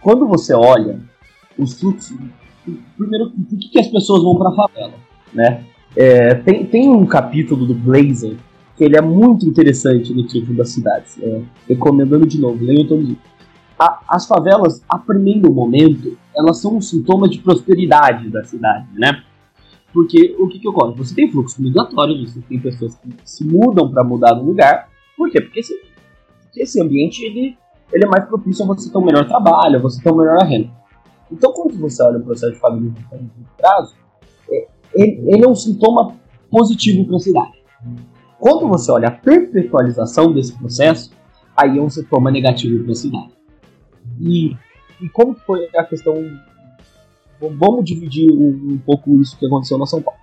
[0.00, 1.00] quando você olha
[1.58, 2.16] os fluxos.
[2.96, 4.94] Primeiro, por que, que as pessoas vão para a favela?
[5.32, 5.64] Né?
[5.96, 8.36] É, tem, tem um capítulo do Blazer
[8.76, 11.18] que ele é muito interessante no título das cidades.
[11.22, 13.16] É, recomendando de novo, leiam todo dia.
[14.08, 19.22] as favelas, a primeiro momento, elas são um sintoma de prosperidade da cidade, né?
[19.94, 20.96] Porque o que, que ocorre?
[20.96, 24.88] Você tem fluxo migratório, você tem pessoas que se mudam para mudar no lugar.
[25.16, 25.40] Por quê?
[25.40, 25.80] Porque esse,
[26.42, 27.56] porque esse ambiente ele,
[27.92, 30.42] ele é mais propício a você ter um melhor trabalho, a você ter um melhor
[30.42, 30.68] renda.
[31.30, 33.94] Então, quando você olha o processo de família de prazo,
[34.50, 36.16] é, ele, ele é um sintoma
[36.50, 37.52] positivo para a cidade.
[38.40, 41.12] Quando você olha a perpetualização desse processo,
[41.56, 43.32] aí é um sintoma negativo para a cidade.
[44.20, 44.56] E,
[45.00, 46.14] e como foi a questão
[47.40, 50.20] vamos dividir um, um, pouco isso que aconteceu na São Paulo.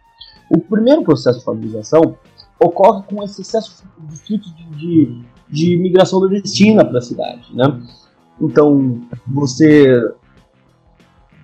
[0.49, 2.17] O primeiro processo de favelização
[2.59, 7.47] ocorre com esse excesso de fluxo de, de, de migração nordestina para a cidade.
[7.53, 7.81] Né?
[8.39, 10.13] Então, você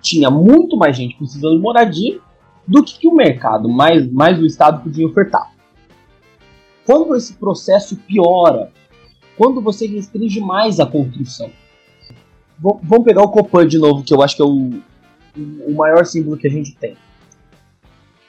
[0.00, 2.20] tinha muito mais gente precisando de moradia
[2.66, 5.52] do que, que o mercado, mais, mais o Estado podia ofertar.
[6.84, 8.70] Quando esse processo piora,
[9.36, 11.50] quando você restringe mais a construção,
[12.58, 14.70] vamos pegar o Copan de novo, que eu acho que é o,
[15.36, 16.96] o maior símbolo que a gente tem.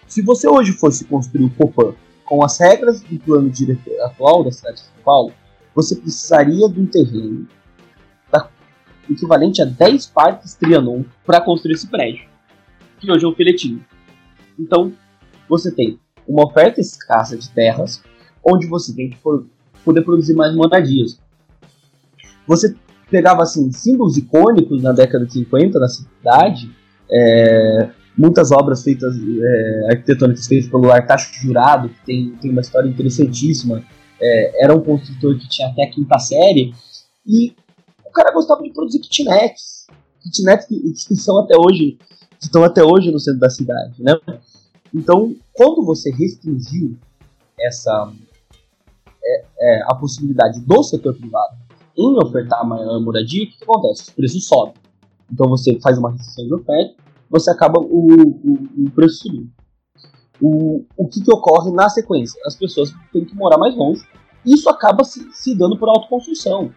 [0.08, 1.93] Se você hoje fosse construir o Copan
[2.26, 5.34] com as regras do plano diretor atual da cidade de São Paulo,
[5.76, 7.47] você precisaria de um terreno
[9.10, 12.28] equivalente a 10 parques Trianon para construir esse prédio,
[13.00, 13.84] que hoje é um filetinho.
[14.58, 14.93] Então,
[15.47, 18.04] você tem uma oferta escassa de terras,
[18.45, 19.18] onde você tem que
[19.84, 21.20] poder produzir mais moradias.
[22.45, 22.76] Você
[23.10, 26.70] pegava assim símbolos icônicos na década de 50 na cidade
[27.12, 32.88] é, muitas obras feitas, é, arquitetônicas feitas pelo Artacho Jurado, que tem, tem uma história
[32.88, 33.84] interessantíssima.
[34.22, 36.74] É, era um construtor que tinha até a quinta série,
[37.26, 37.53] e
[38.05, 39.88] o cara gostava de produzir kitnets,
[40.22, 40.76] kitnets que,
[41.07, 41.97] que são até hoje
[42.39, 44.16] que estão até hoje no centro da cidade, né?
[44.93, 46.97] Então, quando você restringiu
[47.60, 48.12] essa
[49.24, 51.57] é, é, a possibilidade do setor privado
[51.97, 54.03] em ofertar maior moradia, o que acontece?
[54.03, 54.74] Os preços sobem.
[55.32, 56.95] Então você faz uma restrição de oferta,
[57.30, 59.49] você acaba o, o, o preço subindo.
[60.41, 62.39] O, o que, que ocorre na sequência?
[62.45, 64.01] As pessoas têm que morar mais longe.
[64.45, 66.71] Isso acaba se, se dando por autoconstrução.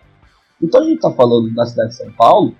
[0.60, 2.54] Então a gente está falando da cidade de São Paulo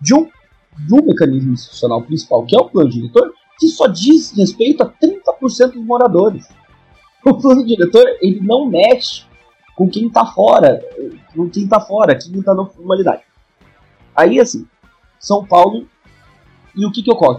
[0.00, 4.32] de um, de um mecanismo institucional principal, que é o plano diretor, que só diz
[4.32, 6.48] respeito a 30% dos moradores.
[7.24, 9.24] O plano diretor ele não mexe
[9.76, 10.80] com quem está fora,
[11.34, 13.22] com quem está fora, quem está na formalidade.
[14.14, 14.66] Aí assim,
[15.20, 15.86] São Paulo
[16.74, 17.38] e o que, que ocorre?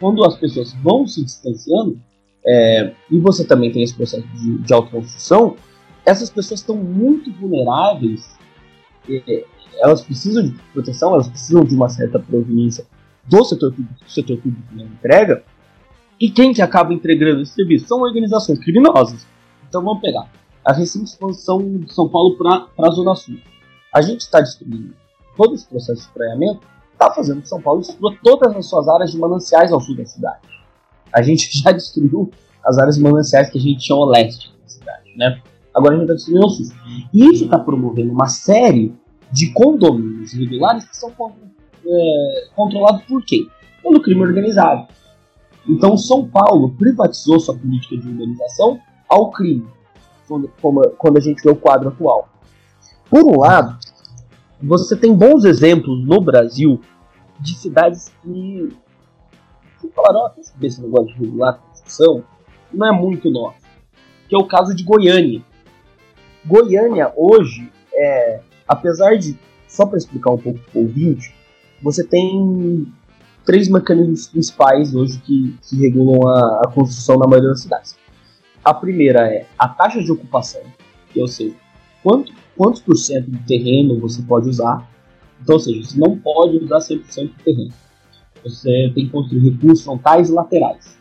[0.00, 2.00] Quando as pessoas vão se distanciando,
[2.46, 5.56] é, e você também tem esse processo de, de autoconstrução,
[6.04, 8.36] essas pessoas estão muito vulneráveis,
[9.08, 9.44] é,
[9.78, 12.86] elas precisam de proteção, elas precisam de uma certa proveniência
[13.24, 15.44] do setor público, do setor público não entrega,
[16.18, 17.86] e quem que acaba entregando esse serviço?
[17.86, 19.26] São organizações criminosas.
[19.68, 20.30] Então vamos pegar
[20.64, 23.36] a recente expansão de São Paulo para a Zona Sul.
[23.92, 24.94] A gente está destruindo
[25.36, 26.60] todo esse processo de estranhamento
[26.92, 30.06] está fazendo que São Paulo destrua todas as suas áreas de mananciais ao sul da
[30.06, 30.48] cidade.
[31.12, 32.30] A gente já destruiu
[32.64, 35.42] as áreas de mananciais que a gente tinha ao leste da cidade, né?
[35.74, 36.66] Agora a gente está destruindo o sul.
[37.12, 38.94] E isso está promovendo uma série
[39.30, 43.48] de condomínios irregulares que são é, controlados por quem?
[43.82, 44.86] Pelo crime organizado.
[45.68, 48.78] Então São Paulo privatizou sua política de organização
[49.08, 49.66] ao crime,
[50.26, 50.48] quando,
[50.96, 52.28] quando a gente vê o quadro atual.
[53.10, 53.78] Por um lado,
[54.64, 56.80] você tem bons exemplos no Brasil
[57.38, 58.68] de cidades que,
[59.80, 62.24] que falaram, ó, quer esse negócio de regular a construção?
[62.72, 63.58] Não é muito nosso.
[64.28, 65.42] Que é o caso de Goiânia.
[66.44, 69.38] Goiânia hoje, é, apesar de,
[69.68, 71.34] só para explicar um pouco o ouvinte,
[71.82, 72.90] você tem
[73.44, 77.96] três mecanismos principais hoje que, que regulam a, a construção na maioria das cidades.
[78.64, 80.62] A primeira é a taxa de ocupação,
[81.10, 81.54] que ou seja,
[82.02, 84.88] quanto quantos por cento do terreno você pode usar.
[85.42, 87.72] Então, ou seja, você não pode usar 100% do terreno.
[88.42, 90.98] Você tem que construir recursos frontais e laterais,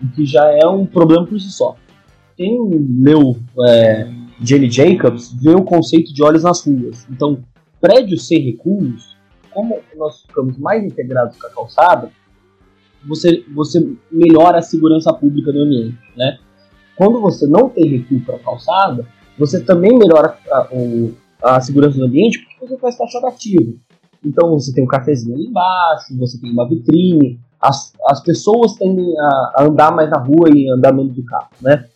[0.00, 1.76] o que já é um problema por si só.
[2.36, 2.58] Quem
[3.00, 3.36] leu
[3.66, 4.08] é,
[4.40, 7.06] Jenny Jacobs vê o conceito de olhos nas ruas.
[7.10, 7.42] Então,
[7.80, 9.16] prédios sem recuos,
[9.50, 12.10] como nós ficamos mais integrados com a calçada,
[13.06, 16.38] você, você melhora a segurança pública do ambiente, né?
[16.96, 19.06] Quando você não tem recuo para a calçada,
[19.38, 20.68] você também melhora a,
[21.42, 23.78] a, a segurança do ambiente porque você faz taxado ativo.
[24.24, 29.14] Então você tem um cafezinho ali embaixo, você tem uma vitrine, as, as pessoas tendem
[29.18, 31.86] a, a andar mais na rua e andar menos do carro, né?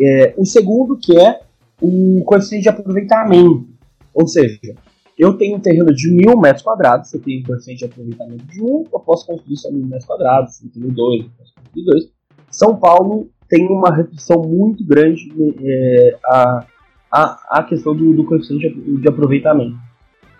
[0.00, 1.42] É, o segundo que é
[1.80, 3.66] o coeficiente de aproveitamento,
[4.14, 4.74] ou seja,
[5.18, 8.62] eu tenho um terreno de mil metros quadrados, você tem um coeficiente de aproveitamento de
[8.62, 12.10] um, eu posso construir só mil metros quadrados, eu tenho dois, eu posso construir dois.
[12.50, 15.30] São Paulo tem uma restrição muito grande
[15.62, 16.64] é, a,
[17.12, 19.76] a, a questão do, do coeficiente de, de aproveitamento.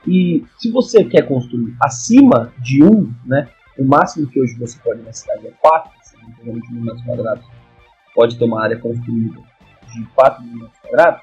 [0.09, 5.03] E se você quer construir acima de 1, né, o máximo que hoje você pode
[5.03, 5.91] na cidade é 4,
[6.37, 7.45] provavelmente mil metros quadrados,
[8.15, 9.41] pode ter uma área construída
[9.93, 11.21] de 4 mil metros quadrados.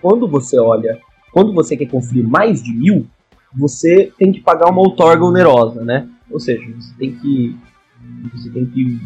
[0.00, 0.96] Quando você olha,
[1.32, 3.04] quando você quer construir mais de mil,
[3.52, 6.08] você tem que pagar uma outorga onerosa, né?
[6.30, 7.58] Ou seja, você tem que
[8.32, 9.00] você tem que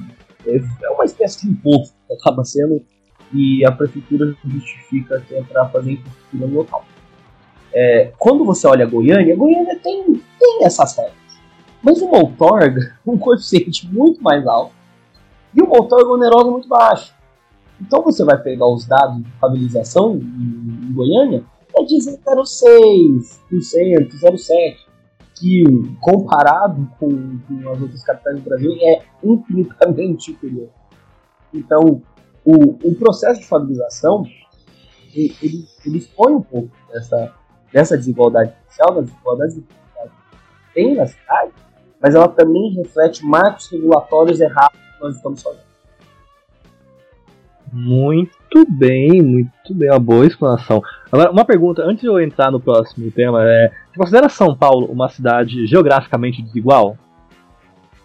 [0.46, 2.82] é uma espécie de imposto que acaba sendo
[3.32, 6.84] e a prefeitura justifica que é fazer infraestrutura no local.
[7.72, 11.14] É, quando você olha a Goiânia, a Goiânia tem, tem essas regras.
[11.82, 14.74] Mas uma outorga, um coeficiente muito mais alto,
[15.54, 17.14] e uma outorga onerosa muito baixa.
[17.80, 24.91] Então você vai pegar os dados de estabilização em, em Goiânia, é de 0,6%, 0,7%
[25.42, 25.64] que,
[26.00, 30.68] comparado com, com, as outras capitais do Brasil, é infinitamente superior.
[31.52, 32.00] Então,
[32.44, 34.24] o, o processo de favorização
[35.12, 37.34] ele, ele, ele expõe um pouco dessa,
[37.72, 39.64] dessa desigualdade social, das desigualdades que
[40.72, 41.52] tem na cidade,
[42.00, 45.71] mas ela também reflete marcos regulatórios errados que nós estamos fazendo.
[47.72, 50.82] Muito bem, muito bem, uma boa explanação.
[51.10, 54.86] Agora, uma pergunta, antes de eu entrar no próximo tema, é, você considera São Paulo
[54.86, 56.98] uma cidade geograficamente desigual?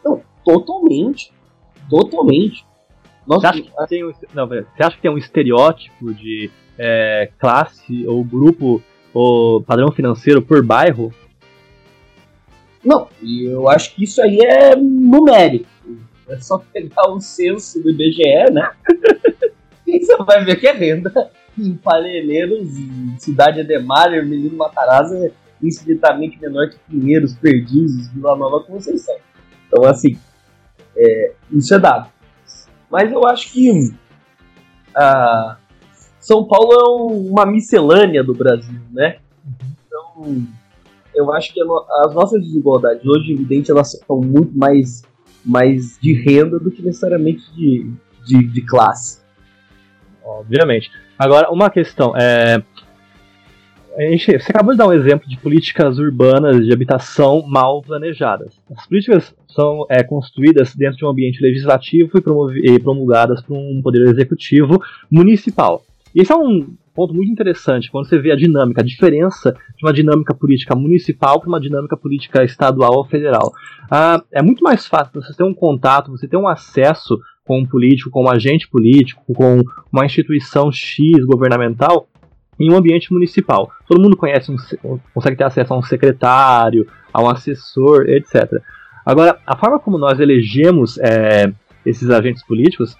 [0.06, 1.34] Não, totalmente.
[1.90, 2.66] Totalmente.
[3.28, 6.50] Nossa, você, acha que tem um, não, você acha que tem um estereótipo de
[6.80, 8.82] é, classe ou grupo
[9.14, 11.14] ou padrão financeiro por bairro?
[12.86, 15.68] Não, eu acho que isso aí é numérico.
[16.30, 18.72] É só pegar o censo do IBGE, né?
[20.00, 22.68] Você vai ver que a renda em Parelheiros,
[23.20, 25.32] Cidade Ademar, Menino Matarazzo
[25.62, 29.22] infinitamente menor que Pinheiros, Perdizes, Vila Nova, como vocês sabem.
[29.68, 30.18] Então, assim,
[30.96, 32.10] é, isso é dado.
[32.90, 33.92] Mas eu acho que
[34.96, 35.58] a
[36.20, 39.18] São Paulo é uma miscelânea do Brasil, né?
[39.86, 40.48] Então,
[41.14, 45.04] eu acho que as nossas desigualdades hoje, evidente, elas são muito mais,
[45.44, 47.92] mais de renda do que necessariamente de,
[48.26, 49.27] de, de classe.
[50.28, 50.92] Obviamente.
[51.18, 52.14] Agora, uma questão.
[52.16, 52.62] É,
[53.98, 58.60] gente, você acabou de dar um exemplo de políticas urbanas de habitação mal planejadas.
[58.76, 62.12] As políticas são é, construídas dentro de um ambiente legislativo
[62.62, 65.82] e, e promulgadas por um poder executivo municipal.
[66.14, 69.86] E esse é um ponto muito interessante quando você vê a dinâmica, a diferença de
[69.86, 73.54] uma dinâmica política municipal para uma dinâmica política estadual ou federal.
[73.90, 77.66] Ah, é muito mais fácil você ter um contato, você ter um acesso com um
[77.66, 82.08] político, com um agente político, com uma instituição X governamental,
[82.60, 83.72] em um ambiente municipal.
[83.88, 88.62] Todo mundo conhece um, consegue ter acesso a um secretário, a um assessor, etc.
[89.06, 91.52] Agora, a forma como nós elegemos é,
[91.86, 92.98] esses agentes políticos,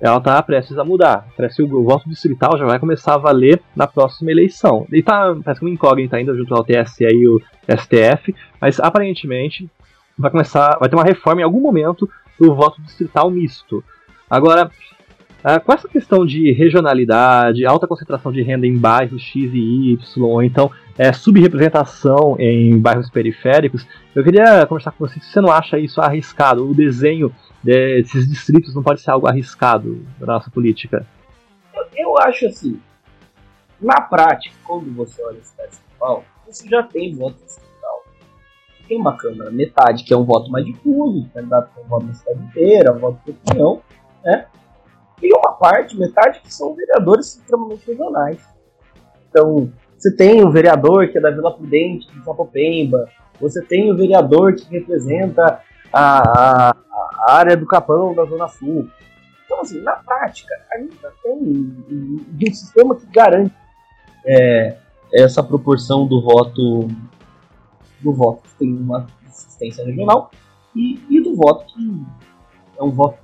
[0.00, 1.26] ela está prestes a mudar.
[1.36, 4.86] Parece que o voto distrital já vai começar a valer na próxima eleição.
[4.90, 9.68] E tá, parece que uma incógnita ainda junto ao TSE e o STF, mas aparentemente
[10.18, 12.08] vai começar, vai ter uma reforma em algum momento
[12.42, 13.84] do voto distrital misto.
[14.28, 14.70] Agora,
[15.44, 20.24] ah, com essa questão de regionalidade, alta concentração de renda em bairros X e Y,
[20.24, 25.50] ou então é, subrepresentação em bairros periféricos, eu queria conversar com você se você não
[25.50, 26.68] acha isso arriscado.
[26.68, 27.32] O desenho
[27.62, 31.06] desses distritos não pode ser algo arriscado na nossa política?
[31.74, 32.80] Eu, eu acho assim,
[33.80, 37.71] na prática, quando você olha a cidade de São Paulo, você já tem voto distrital.
[38.92, 42.04] Tem uma Câmara, metade que é um voto mais difuso, o candidato tem um voto
[42.04, 43.80] na cidade inteira, um voto de opinião,
[44.22, 44.44] né?
[45.22, 48.38] e uma parte, metade, que são vereadores extremamente regionais.
[49.30, 53.08] Então, você tem o vereador que é da Vila Prudente, de Sapopemba,
[53.40, 58.90] você tem o vereador que representa a, a, a, área do Capão, da Zona Sul.
[59.46, 63.54] Então, assim, na prática, a gente já tem um, um sistema que garante
[64.26, 64.76] é,
[65.14, 66.88] essa proporção do voto
[68.02, 70.30] do voto que tem uma assistência regional
[70.74, 72.02] e, e do voto que
[72.78, 73.18] é um voto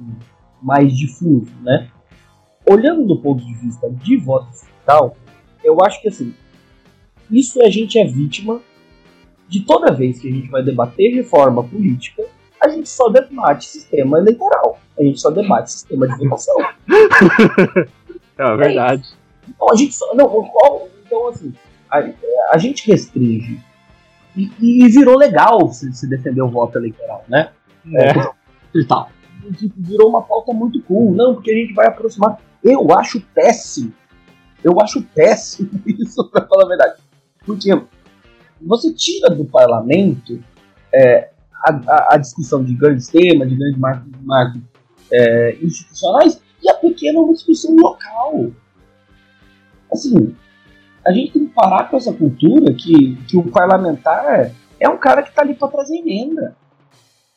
[0.62, 1.90] mais difuso, né?
[2.68, 5.16] Olhando do ponto de vista de voto distrital,
[5.64, 6.34] eu acho que assim,
[7.30, 8.60] isso a gente é vítima
[9.48, 12.24] de toda vez que a gente vai debater reforma política,
[12.60, 16.56] a gente só debate sistema eleitoral, a gente só debate sistema de votação.
[18.36, 19.04] é verdade.
[19.14, 20.46] É então a gente só, não,
[21.06, 21.54] então assim,
[21.90, 22.04] a,
[22.52, 23.58] a gente restringe
[24.38, 27.50] e, e, virou legal se, se defender o voto eleitoral, né?
[27.94, 28.10] É.
[28.10, 28.30] É,
[28.74, 29.10] e tal
[29.76, 31.14] virou uma pauta muito cool.
[31.14, 32.40] Não, porque a gente vai aproximar.
[32.62, 33.92] Eu acho péssimo.
[34.62, 37.00] Eu acho péssimo isso, pra falar a verdade.
[37.44, 37.70] Porque
[38.60, 40.42] você tira do parlamento
[40.92, 41.30] é,
[41.64, 44.60] a, a, a, discussão de grandes temas, de grandes marcos, marcos
[45.12, 48.50] é, institucionais, e a pequena uma discussão local.
[49.92, 50.36] Assim,
[51.08, 55.22] a gente tem que parar com essa cultura que, que o parlamentar é um cara
[55.22, 56.54] que está ali para trazer emenda.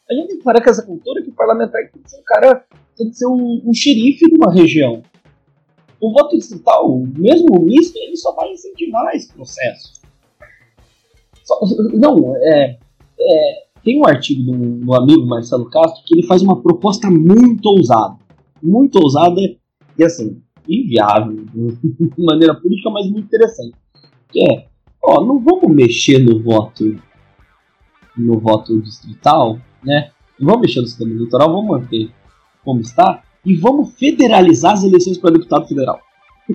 [0.09, 2.23] A gente tem que parar com essa cultura que o parlamentar tem que ser um
[2.25, 2.65] cara,
[2.97, 5.01] tem que ser um, um xerife de uma região.
[6.01, 10.01] O voto distrital, mesmo o misto, ele só vai incentivar esse processo.
[11.45, 11.57] Só,
[11.93, 12.77] não, é,
[13.19, 17.65] é, tem um artigo do, do amigo Marcelo Castro que ele faz uma proposta muito
[17.67, 18.17] ousada.
[18.61, 19.39] Muito ousada
[19.97, 23.75] e assim, inviável de maneira política, mas muito interessante.
[24.29, 24.67] Que é,
[25.03, 26.99] ó, não vamos mexer no voto
[28.17, 30.11] no voto distrital né?
[30.39, 32.11] Não vamos mexer no sistema eleitoral, vamos manter
[32.63, 35.99] como está e vamos federalizar as eleições para deputado federal.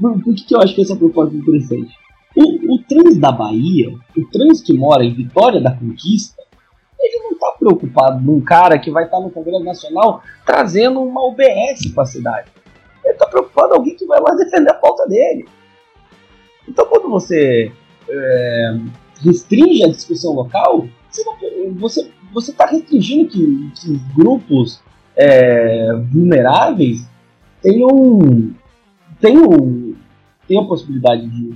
[0.00, 1.92] Por que, que eu acho que essa proposta é interessante?
[2.36, 6.40] O, o trans da Bahia, o trans que mora em Vitória da Conquista,
[7.00, 7.37] ele não
[7.68, 12.06] preocupado num cara que vai estar tá no Congresso Nacional trazendo uma UBS para a
[12.06, 12.50] cidade.
[13.04, 15.46] Ele está preocupado em alguém que vai lá defender a pauta dele.
[16.66, 17.72] Então, quando você
[18.08, 18.78] é,
[19.22, 20.86] restringe a discussão local,
[21.78, 24.82] você você está restringindo que, que grupos
[25.16, 27.08] é, vulneráveis
[27.62, 28.54] tenham
[29.20, 29.96] tenham
[30.46, 31.54] tenham possibilidade de,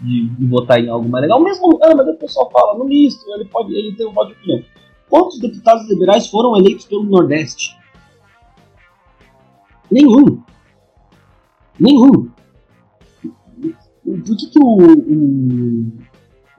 [0.00, 1.40] de, de, votar em algo mais legal.
[1.40, 4.34] Mesmo, ah, mas o pessoal fala no misto, ele pode ele tem um voto de
[4.34, 4.64] opinião.
[5.12, 7.76] Quantos deputados liberais foram eleitos pelo Nordeste?
[9.90, 10.42] Nenhum.
[11.78, 12.30] Nenhum.
[14.02, 15.92] Por que, que o, o,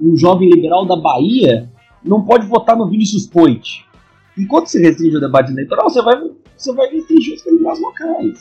[0.01, 1.67] o jovem liberal da Bahia
[2.05, 3.87] não pode votar no Vinicius Poit.
[4.37, 6.21] Enquanto se restringe o debate eleitoral, você vai,
[6.55, 8.39] você vai restringir os candidatos locais.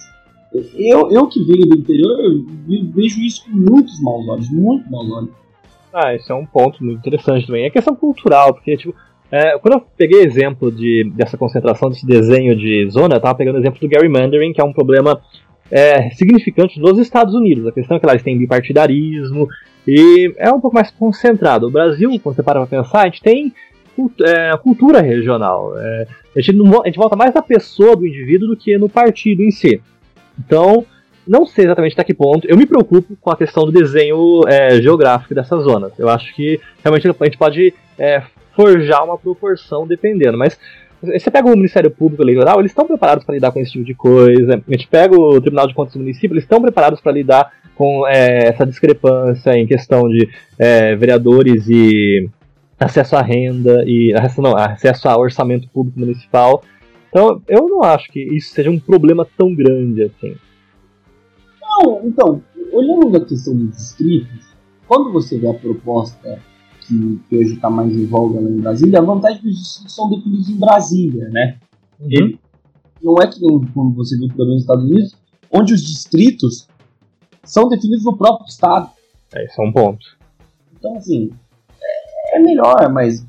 [0.74, 2.44] Eu, eu que venho do interior, eu
[2.92, 5.30] vejo isso com muitos maus olhos, muito maus olhos.
[5.90, 7.64] Ah, isso é um ponto muito interessante também.
[7.64, 8.94] É questão cultural, porque, tipo,
[9.32, 13.58] é, quando eu peguei exemplo de, dessa concentração, desse desenho de zona, eu tava pegando
[13.58, 15.18] exemplo do Gary Mandarin, que é um problema
[15.70, 17.66] é, significante nos Estados Unidos.
[17.66, 19.48] A questão é que lá eles têm bipartidarismo
[19.88, 21.66] e é um pouco mais concentrado.
[21.66, 23.54] O Brasil, quando você para pra pensar, a gente tem
[24.22, 25.78] é, cultura regional.
[25.78, 26.06] É,
[26.36, 29.42] a, gente não, a gente volta mais na pessoa do indivíduo do que no partido
[29.42, 29.80] em si.
[30.38, 30.84] Então,
[31.26, 32.46] não sei exatamente até que ponto.
[32.46, 35.98] Eu me preocupo com a questão do desenho é, geográfico dessas zonas.
[35.98, 38.22] Eu acho que realmente a gente pode é,
[38.54, 40.58] forjar uma proporção dependendo, mas
[41.02, 43.94] você pega o Ministério Público Eleitoral, eles estão preparados para lidar com esse tipo de
[43.94, 44.62] coisa.
[44.66, 48.06] A gente pega o Tribunal de Contas do município, eles estão preparados para lidar com
[48.06, 50.28] é, essa discrepância em questão de
[50.58, 52.28] é, vereadores e
[52.78, 56.62] acesso à renda e não, acesso ao orçamento público municipal.
[57.08, 60.36] Então, eu não acho que isso seja um problema tão grande assim.
[61.60, 62.42] Não, então,
[62.72, 64.54] olhando a questão dos distritos,
[64.86, 66.38] quando você vê a proposta
[66.92, 69.56] que, que hoje está mais em voga lá em Brasília, a vantagem é que os
[69.56, 71.58] distritos são definidos em Brasília, né?
[72.00, 72.08] Uhum.
[72.10, 72.40] Ele,
[73.02, 75.16] não é que nem quando você viu o problema nos Estados Unidos,
[75.50, 76.68] onde os distritos
[77.42, 78.90] são definidos no próprio estado.
[79.34, 80.04] É, esse é um ponto.
[80.78, 81.30] Então, assim,
[81.80, 83.26] é, é melhor, mas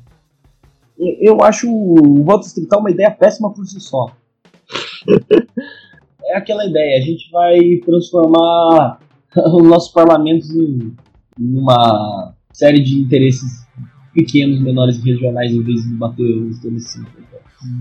[0.98, 4.12] eu, eu acho o voto distrital uma ideia péssima por si só.
[6.26, 9.00] é aquela ideia, a gente vai transformar
[9.36, 10.94] os nossos parlamentos em
[11.38, 13.66] uma série de interesses
[14.14, 16.96] pequenos, menores e regionais em vez de bater os temas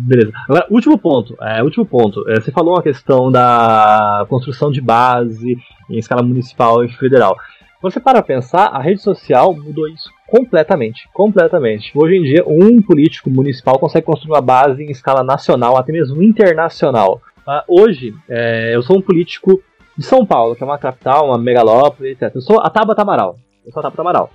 [0.07, 0.31] Beleza.
[0.47, 1.35] Agora, último ponto.
[1.41, 2.27] É, último ponto.
[2.29, 5.57] É, você falou a questão da construção de base
[5.89, 7.35] em escala municipal e federal.
[7.81, 11.07] Você para pensar, a rede social mudou isso completamente.
[11.13, 11.91] Completamente.
[11.93, 16.23] Hoje em dia, um político municipal consegue construir uma base em escala nacional, até mesmo
[16.23, 17.21] internacional.
[17.45, 19.61] Uh, hoje, é, eu sou um político
[19.97, 22.31] de São Paulo, que é uma capital, uma megalópole, etc.
[22.33, 23.37] Eu sou a Tabata Amaral.
[23.65, 24.31] Eu sou a Tabata Amaral.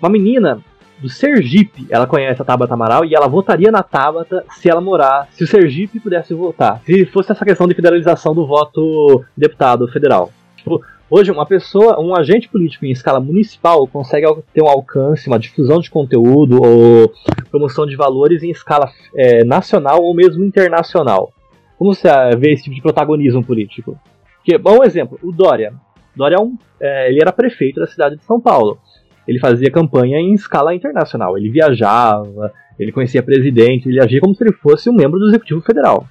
[0.00, 0.62] Uma menina
[1.00, 5.28] do Sergipe, ela conhece a Tabata Amaral e ela votaria na Tabata se ela morar,
[5.32, 6.80] se o Sergipe pudesse votar.
[6.84, 10.30] Se fosse essa questão de federalização do voto deputado federal.
[10.56, 15.38] Tipo, hoje, uma pessoa, um agente político em escala municipal consegue ter um alcance, uma
[15.38, 17.12] difusão de conteúdo ou
[17.50, 21.32] promoção de valores em escala é, nacional ou mesmo internacional.
[21.78, 23.98] Como você vê esse tipo de protagonismo político?
[24.36, 25.72] Porque, bom exemplo, o Dória.
[26.14, 28.78] Dória é um, é, ele era prefeito da cidade de São Paulo
[29.26, 31.36] ele fazia campanha em escala internacional.
[31.36, 35.60] Ele viajava, ele conhecia presidente, ele agia como se ele fosse um membro do Executivo
[35.60, 36.06] Federal.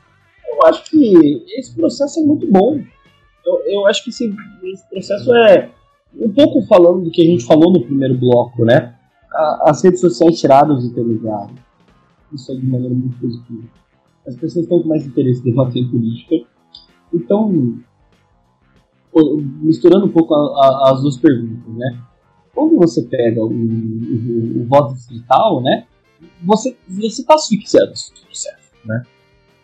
[0.51, 2.82] Eu acho que esse processo é muito bom.
[3.45, 4.34] Eu, eu acho que esse,
[4.64, 5.70] esse, processo é
[6.16, 8.95] um pouco falando do que a gente falou no primeiro bloco, né?
[9.62, 11.57] As redes sociais tiraram os intermediários.
[12.34, 13.64] Isso é de maneira muito positiva.
[14.28, 16.36] As pessoas estão com mais interesse em debater política.
[17.14, 17.80] Então,
[19.62, 21.99] misturando um pouco a, a, as duas perguntas, né?
[22.60, 25.86] Quando você pega o, o, o voto distrital, né,
[26.43, 29.05] você está asfixiando esse processo, né?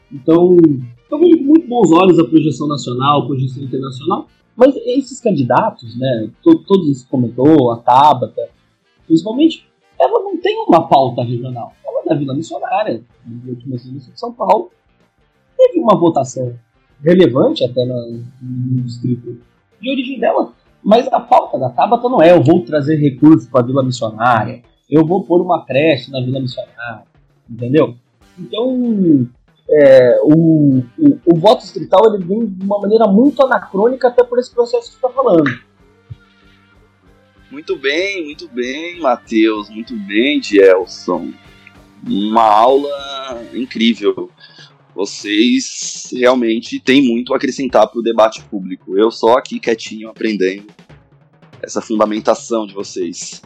[0.10, 0.56] Então,
[1.12, 5.98] eu vejo com muito bons olhos a projeção nacional, a projeção internacional, mas esses candidatos,
[6.00, 8.50] né, to, todos isso comentou, a Tabata,
[9.06, 9.68] principalmente,
[10.00, 11.74] ela não tem uma pauta regional.
[11.86, 14.72] Ela é da Vila Missionária, no último de São Paulo,
[15.58, 16.58] teve uma votação
[17.04, 19.38] relevante até no, no distrito
[19.82, 20.54] de origem dela,
[20.86, 24.62] mas a pauta da Tabata não é eu vou trazer recursos para a Vila Missionária,
[24.88, 27.06] eu vou pôr uma creche na Vila Missionária,
[27.50, 27.96] entendeu?
[28.38, 29.28] Então,
[29.68, 34.38] é, o, o, o, voto distrital ele vem de uma maneira muito anacrônica até por
[34.38, 35.50] esse processo que está falando.
[37.50, 41.32] Muito bem, muito bem, Matheus, muito bem, Gelson.
[42.08, 44.30] Uma aula incrível
[44.94, 48.98] vocês realmente têm muito a acrescentar para o debate público.
[48.98, 50.68] Eu só aqui quietinho aprendendo
[51.62, 53.42] essa fundamentação de vocês.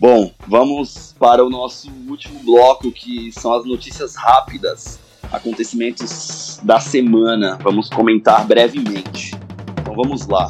[0.00, 5.00] Bom, vamos para o nosso último bloco, que são as notícias rápidas,
[5.32, 7.58] acontecimentos da semana.
[7.60, 9.34] Vamos comentar brevemente.
[9.80, 10.46] Então vamos lá.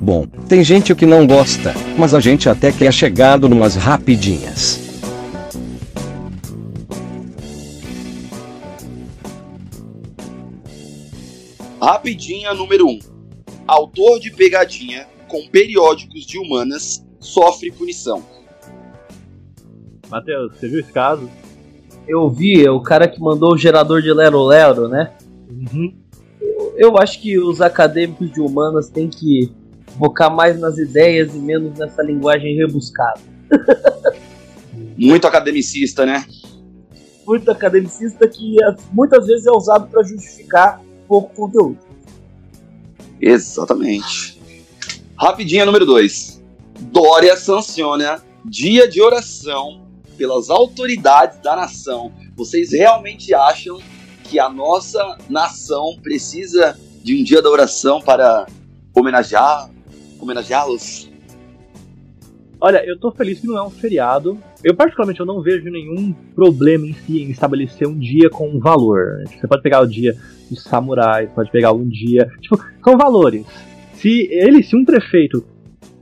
[0.00, 4.81] Bom, tem gente que não gosta, mas a gente até que é chegado numas rapidinhas.
[11.82, 12.90] Rapidinha número 1.
[12.90, 12.98] Um.
[13.66, 18.22] Autor de pegadinha com periódicos de humanas sofre punição.
[20.08, 21.28] Matheus, você viu esse caso?
[22.06, 25.12] Eu vi, é o cara que mandou o gerador de Lero Lero, né?
[25.50, 25.92] Uhum.
[26.40, 29.50] Eu, eu acho que os acadêmicos de humanas têm que
[29.98, 33.20] focar mais nas ideias e menos nessa linguagem rebuscada.
[34.96, 36.24] Muito academicista, né?
[37.26, 38.56] Muito academicista que
[38.92, 40.80] muitas vezes é usado para justificar
[41.12, 41.78] pouco conteúdo.
[43.20, 44.40] Exatamente.
[45.14, 46.42] Rapidinha número 2.
[46.90, 49.82] Dória sanciona dia de oração
[50.16, 52.10] pelas autoridades da nação.
[52.34, 53.78] Vocês realmente acham
[54.24, 58.46] que a nossa nação precisa de um dia da oração para
[58.94, 59.68] homenagear,
[60.18, 61.10] homenageá-los?
[62.58, 64.42] Olha, eu tô feliz que não é um feriado.
[64.64, 68.60] Eu, particularmente, eu não vejo nenhum problema em si em estabelecer um dia com um
[68.60, 69.24] valor.
[69.26, 70.16] Você pode pegar o dia
[70.48, 72.30] dos samurais, pode pegar um dia.
[72.40, 73.44] Tipo, com valores.
[73.94, 75.44] Se ele, se um prefeito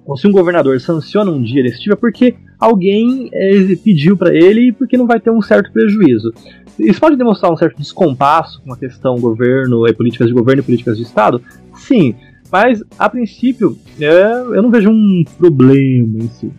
[0.05, 4.35] ou se um governador sanciona um dia desse tipo, é porque alguém é, pediu para
[4.35, 6.33] ele e porque não vai ter um certo prejuízo.
[6.79, 10.65] Isso pode demonstrar um certo descompasso com a questão governo e políticas de governo e
[10.65, 11.43] políticas de Estado?
[11.75, 12.15] Sim,
[12.51, 16.51] mas, a princípio, é, eu não vejo um problema em si.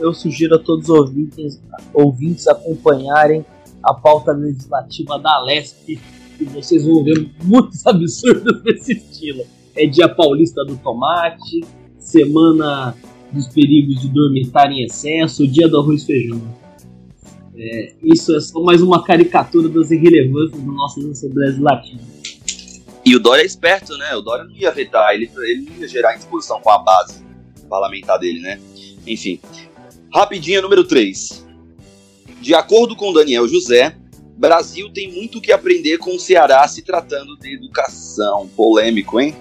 [0.00, 3.44] Eu sugiro a todos os ouvintes, ouvintes acompanharem
[3.82, 6.00] a pauta legislativa da LESP,
[6.40, 9.44] e vocês vão ver muitos absurdos desse estilo.
[9.76, 11.60] É Dia Paulista do Tomate,
[11.98, 12.96] Semana
[13.30, 16.42] dos Perigos de Dormitar em Excesso, Dia do Arroz e Feijão.
[17.54, 22.00] É, isso é só mais uma caricatura das irrelevâncias do nosso Legislativa.
[23.04, 24.14] E o Dória é esperto, né?
[24.16, 27.22] O Dória não ia vetar, ele, ele não ia gerar indisposição com a base
[27.68, 28.60] parlamentar dele, né?
[29.06, 29.40] Enfim.
[30.12, 31.46] Rapidinha, número 3.
[32.42, 33.96] De acordo com Daniel José,
[34.36, 38.48] Brasil tem muito o que aprender com o Ceará se tratando de educação.
[38.56, 39.34] Polêmico, hein?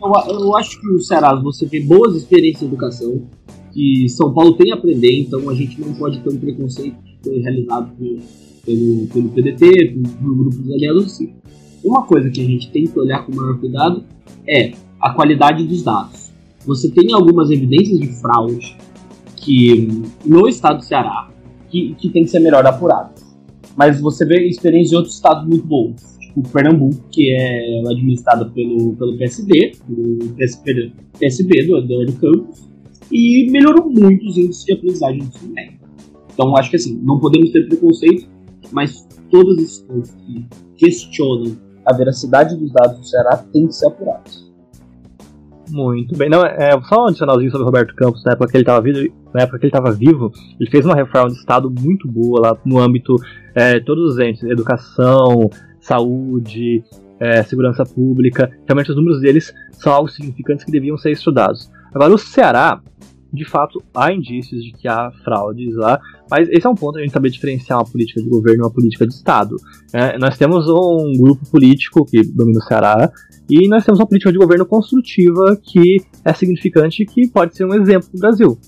[0.00, 3.28] Eu, eu acho que o Ceará você tem boas experiências de educação,
[3.72, 7.18] que São Paulo tem a aprender, então a gente não pode ter um preconceito que
[7.22, 7.92] foi realizado
[8.64, 11.32] pelo, pelo, PDT, pelo, pelo grupo dos aliados do Ciro.
[11.84, 14.04] Uma coisa que a gente tem que olhar com maior cuidado
[14.48, 16.30] é a qualidade dos dados.
[16.64, 18.76] Você tem algumas evidências de fraude
[19.48, 21.30] que no estado do Ceará
[21.70, 23.14] que, que tem que ser melhor apurado.
[23.74, 28.94] Mas você vê experiências de outros estados muito bons, tipo Pernambuco, que é administrado pelo,
[28.96, 32.68] pelo PSD, pelo PSB, PSB do Eduardo Campos,
[33.10, 35.78] e melhorou muito os índices de aprendizagem do ensino médio.
[36.34, 38.28] Então acho que assim, não podemos ter preconceito,
[38.70, 40.44] mas todos os pontos que
[40.76, 44.47] questionam a veracidade dos dados do Ceará tem que ser apurada.
[45.70, 46.28] Muito bem.
[46.28, 49.14] Não, é, só um adicionalzinho sobre o Roberto Campos, na época que ele estava vivo,
[49.34, 52.58] na época que ele estava vivo, ele fez uma reforma de Estado muito boa lá
[52.64, 53.16] no âmbito
[53.54, 55.50] é, todos os entes, educação,
[55.80, 56.82] saúde,
[57.20, 58.50] é, segurança pública.
[58.66, 61.70] Realmente os números deles são algo significantes que deviam ser estudados.
[61.94, 62.80] Agora o Ceará,
[63.32, 66.00] de fato, há indícios de que há fraudes lá,
[66.30, 68.72] mas esse é um ponto a gente saber diferenciar uma política de governo e uma
[68.72, 69.56] política de Estado.
[69.92, 73.10] É, nós temos um grupo político que domina o Ceará
[73.48, 77.64] e nós temos uma política de governo construtiva que é significante e que pode ser
[77.64, 78.58] um exemplo para o Brasil.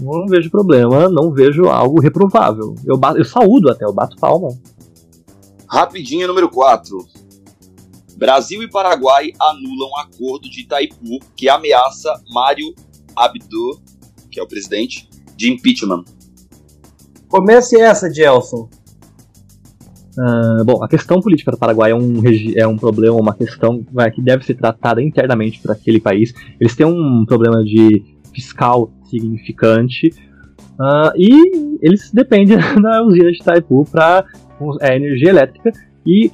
[0.00, 2.74] Não vejo problema, não vejo algo reprovável.
[2.84, 4.48] Eu, bato, eu saúdo até, eu bato palma.
[5.68, 6.98] Rapidinha número 4.
[8.16, 12.74] Brasil e Paraguai anulam acordo de Itaipu que ameaça Mário
[13.14, 13.80] Abdo,
[14.30, 16.04] que é o presidente, de impeachment.
[17.28, 18.68] Comece essa, Gelson.
[20.18, 22.20] Uh, bom, a questão política do Paraguai é um,
[22.56, 26.34] é um problema, uma questão que deve ser tratada internamente por aquele país.
[26.60, 28.02] Eles têm um problema de
[28.34, 30.12] fiscal significante
[30.80, 34.24] uh, e eles dependem da usina de Itaipu para
[34.80, 35.70] é, energia elétrica
[36.04, 36.32] e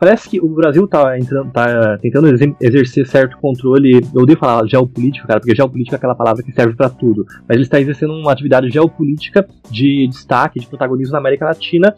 [0.00, 2.26] Parece que o Brasil tá, entrando, tá tentando
[2.58, 4.00] exercer certo controle.
[4.14, 7.26] Eu odeio falar geopolítico, cara, porque geopolítica é aquela palavra que serve para tudo.
[7.46, 11.94] Mas ele está exercendo uma atividade geopolítica de destaque, de protagonismo na América Latina,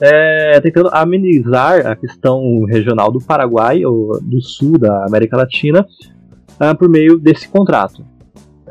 [0.00, 5.86] é, tentando amenizar a questão regional do Paraguai, ou do sul da América Latina,
[6.60, 8.04] uh, por meio desse contrato.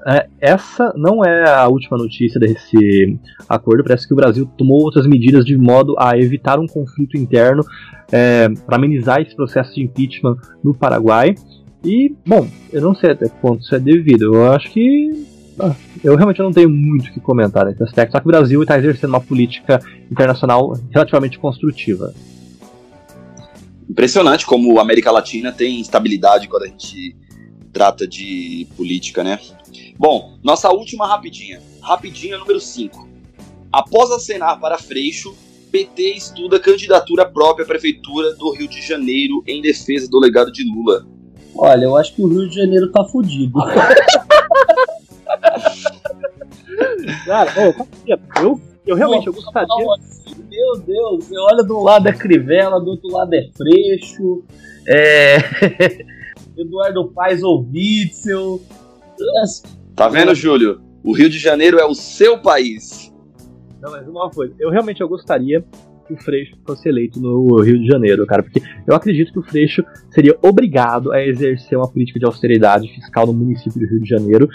[0.07, 3.19] É, essa não é a última notícia desse
[3.49, 3.83] acordo.
[3.83, 7.63] Parece que o Brasil tomou outras medidas de modo a evitar um conflito interno
[8.11, 11.33] é, para amenizar esse processo de impeachment no Paraguai.
[11.83, 14.35] E, bom, eu não sei até quanto isso é devido.
[14.35, 15.34] Eu acho que.
[15.59, 18.11] Ah, eu realmente não tenho muito o que comentar nesse aspecto.
[18.11, 19.79] Só que o Brasil está exercendo uma política
[20.11, 22.13] internacional relativamente construtiva.
[23.89, 27.15] Impressionante como a América Latina tem estabilidade quando a gente
[27.71, 29.39] trata de política, né?
[29.97, 31.61] Bom, nossa última rapidinha.
[31.81, 33.07] Rapidinha número 5.
[33.71, 35.35] Após acenar para Freixo,
[35.71, 40.63] PT estuda candidatura própria à prefeitura do Rio de Janeiro em defesa do legado de
[40.63, 41.05] Lula.
[41.53, 43.59] Olha, eu acho que o Rio de Janeiro tá fudido.
[47.25, 47.51] Cara,
[48.41, 49.67] eu, eu realmente eu gostaria.
[50.49, 54.43] Meu Deus, você olha do lado é Crivella, do outro lado é Freixo,
[54.87, 55.37] é.
[56.57, 58.61] Eduardo Paes ou Witzel.
[59.95, 60.81] Tá vendo, Júlio?
[61.03, 63.13] O Rio de Janeiro é o seu país.
[63.81, 65.63] Não, mas uma coisa, eu realmente eu gostaria
[66.07, 69.43] que o Freixo fosse eleito no Rio de Janeiro, cara, porque eu acredito que o
[69.43, 74.09] Freixo seria obrigado a exercer uma política de austeridade fiscal no município do Rio de
[74.09, 74.49] Janeiro.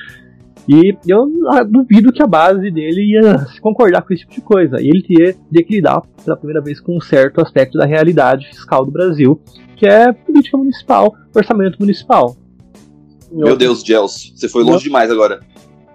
[0.73, 1.29] E eu
[1.69, 4.81] duvido que a base dele ia se concordar com esse tipo de coisa.
[4.81, 8.47] E ele teria, teria que lidar pela primeira vez com um certo aspecto da realidade
[8.47, 9.41] fiscal do Brasil,
[9.75, 12.37] que é política municipal, orçamento municipal.
[13.33, 15.41] Meu Deus, Gels, você foi longe demais agora.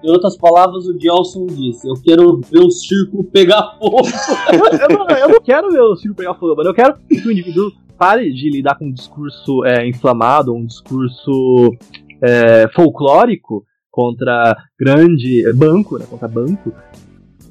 [0.03, 4.01] Em outras palavras, o Gelson disse: Eu quero ver o círculo pegar fogo.
[4.51, 7.31] eu, não, eu, não, quero ver o círculo pegar fogo, mas eu quero que o
[7.31, 11.71] indivíduo pare de lidar com um discurso é, inflamado, um discurso
[12.21, 13.65] é, folclórico
[13.95, 16.73] contra grande banco, né, contra banco,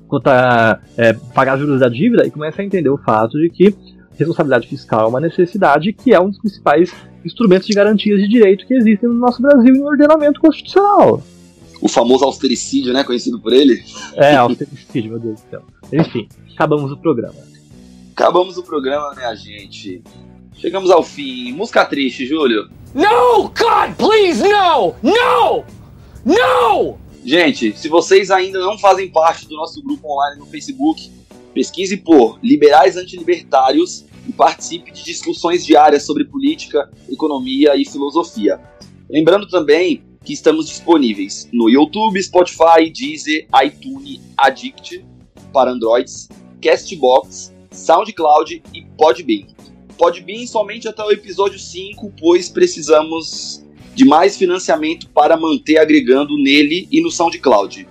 [0.07, 3.75] contra é, pagar juros da dívida e comece a entender o fato de que
[4.19, 6.93] responsabilidade fiscal é uma necessidade que é um dos principais
[7.25, 11.23] instrumentos de garantias de direito que existem no nosso Brasil no ordenamento constitucional
[11.81, 13.05] o famoso austericídio, né?
[13.05, 13.83] Conhecido por ele.
[14.15, 15.63] É, austericídio, meu Deus do céu.
[15.93, 17.35] Enfim, acabamos o programa.
[18.13, 20.03] Acabamos o programa, né, gente?
[20.55, 21.53] Chegamos ao fim.
[21.53, 22.71] Música triste, Júlio.
[22.95, 24.95] No, God, please, no!
[25.03, 25.84] No!
[26.25, 26.99] No!
[27.25, 31.11] Gente, se vocês ainda não fazem parte do nosso grupo online no Facebook,
[31.53, 38.61] pesquise por Liberais Antilibertários e participe de discussões diárias sobre política, economia e filosofia.
[39.09, 45.05] Lembrando também que estamos disponíveis no YouTube, Spotify, Deezer, iTunes, Addict
[45.53, 46.29] para Androids,
[46.63, 49.47] Castbox, SoundCloud e Podbean.
[49.99, 53.64] Podbean somente até o episódio 5, pois precisamos
[53.95, 57.87] de mais financiamento para manter agregando nele e no SoundCloud.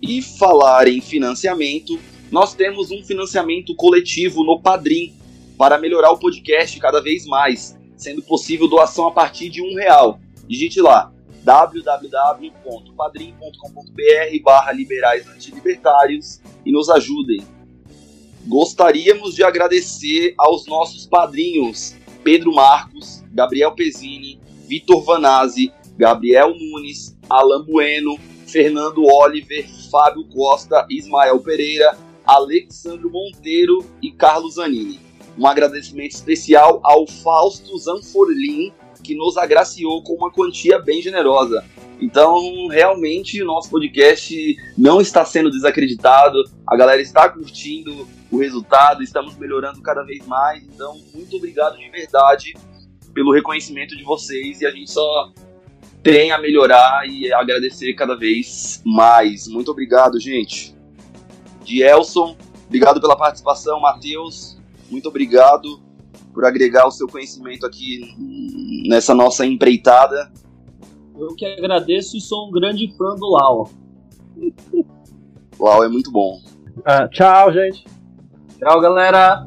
[0.00, 1.98] E falar em financiamento,
[2.30, 5.12] nós temos um financiamento coletivo no Padrim
[5.58, 10.20] para melhorar o podcast cada vez mais, sendo possível doação a partir de um real.
[10.48, 17.42] Digite lá www.padrim.com.br barra liberais antilibertários e nos ajudem.
[18.46, 24.38] Gostaríamos de agradecer aos nossos padrinhos Pedro Marcos, Gabriel Pezzini,
[24.70, 28.16] Vitor Vanazzi, Gabriel Nunes, Alan Bueno,
[28.46, 35.00] Fernando Oliver, Fábio Costa, Ismael Pereira, Alexandre Monteiro e Carlos Zanini.
[35.36, 41.64] Um agradecimento especial ao Fausto Zanforlin, que nos agraciou com uma quantia bem generosa.
[42.00, 49.02] Então, realmente, o nosso podcast não está sendo desacreditado, a galera está curtindo o resultado,
[49.02, 50.62] estamos melhorando cada vez mais.
[50.62, 52.54] Então, muito obrigado de verdade
[53.14, 55.32] pelo reconhecimento de vocês e a gente só
[56.02, 59.48] tem a melhorar e agradecer cada vez mais.
[59.48, 60.74] Muito obrigado, gente.
[61.64, 62.36] De Elson,
[62.66, 64.58] obrigado pela participação, Matheus,
[64.90, 65.80] muito obrigado
[66.32, 68.00] por agregar o seu conhecimento aqui
[68.88, 70.32] nessa nossa empreitada.
[71.18, 73.70] Eu que agradeço e sou um grande fã do Lau.
[75.58, 76.40] Lau é muito bom.
[76.84, 77.84] Ah, tchau, gente.
[78.58, 79.46] Tchau, galera.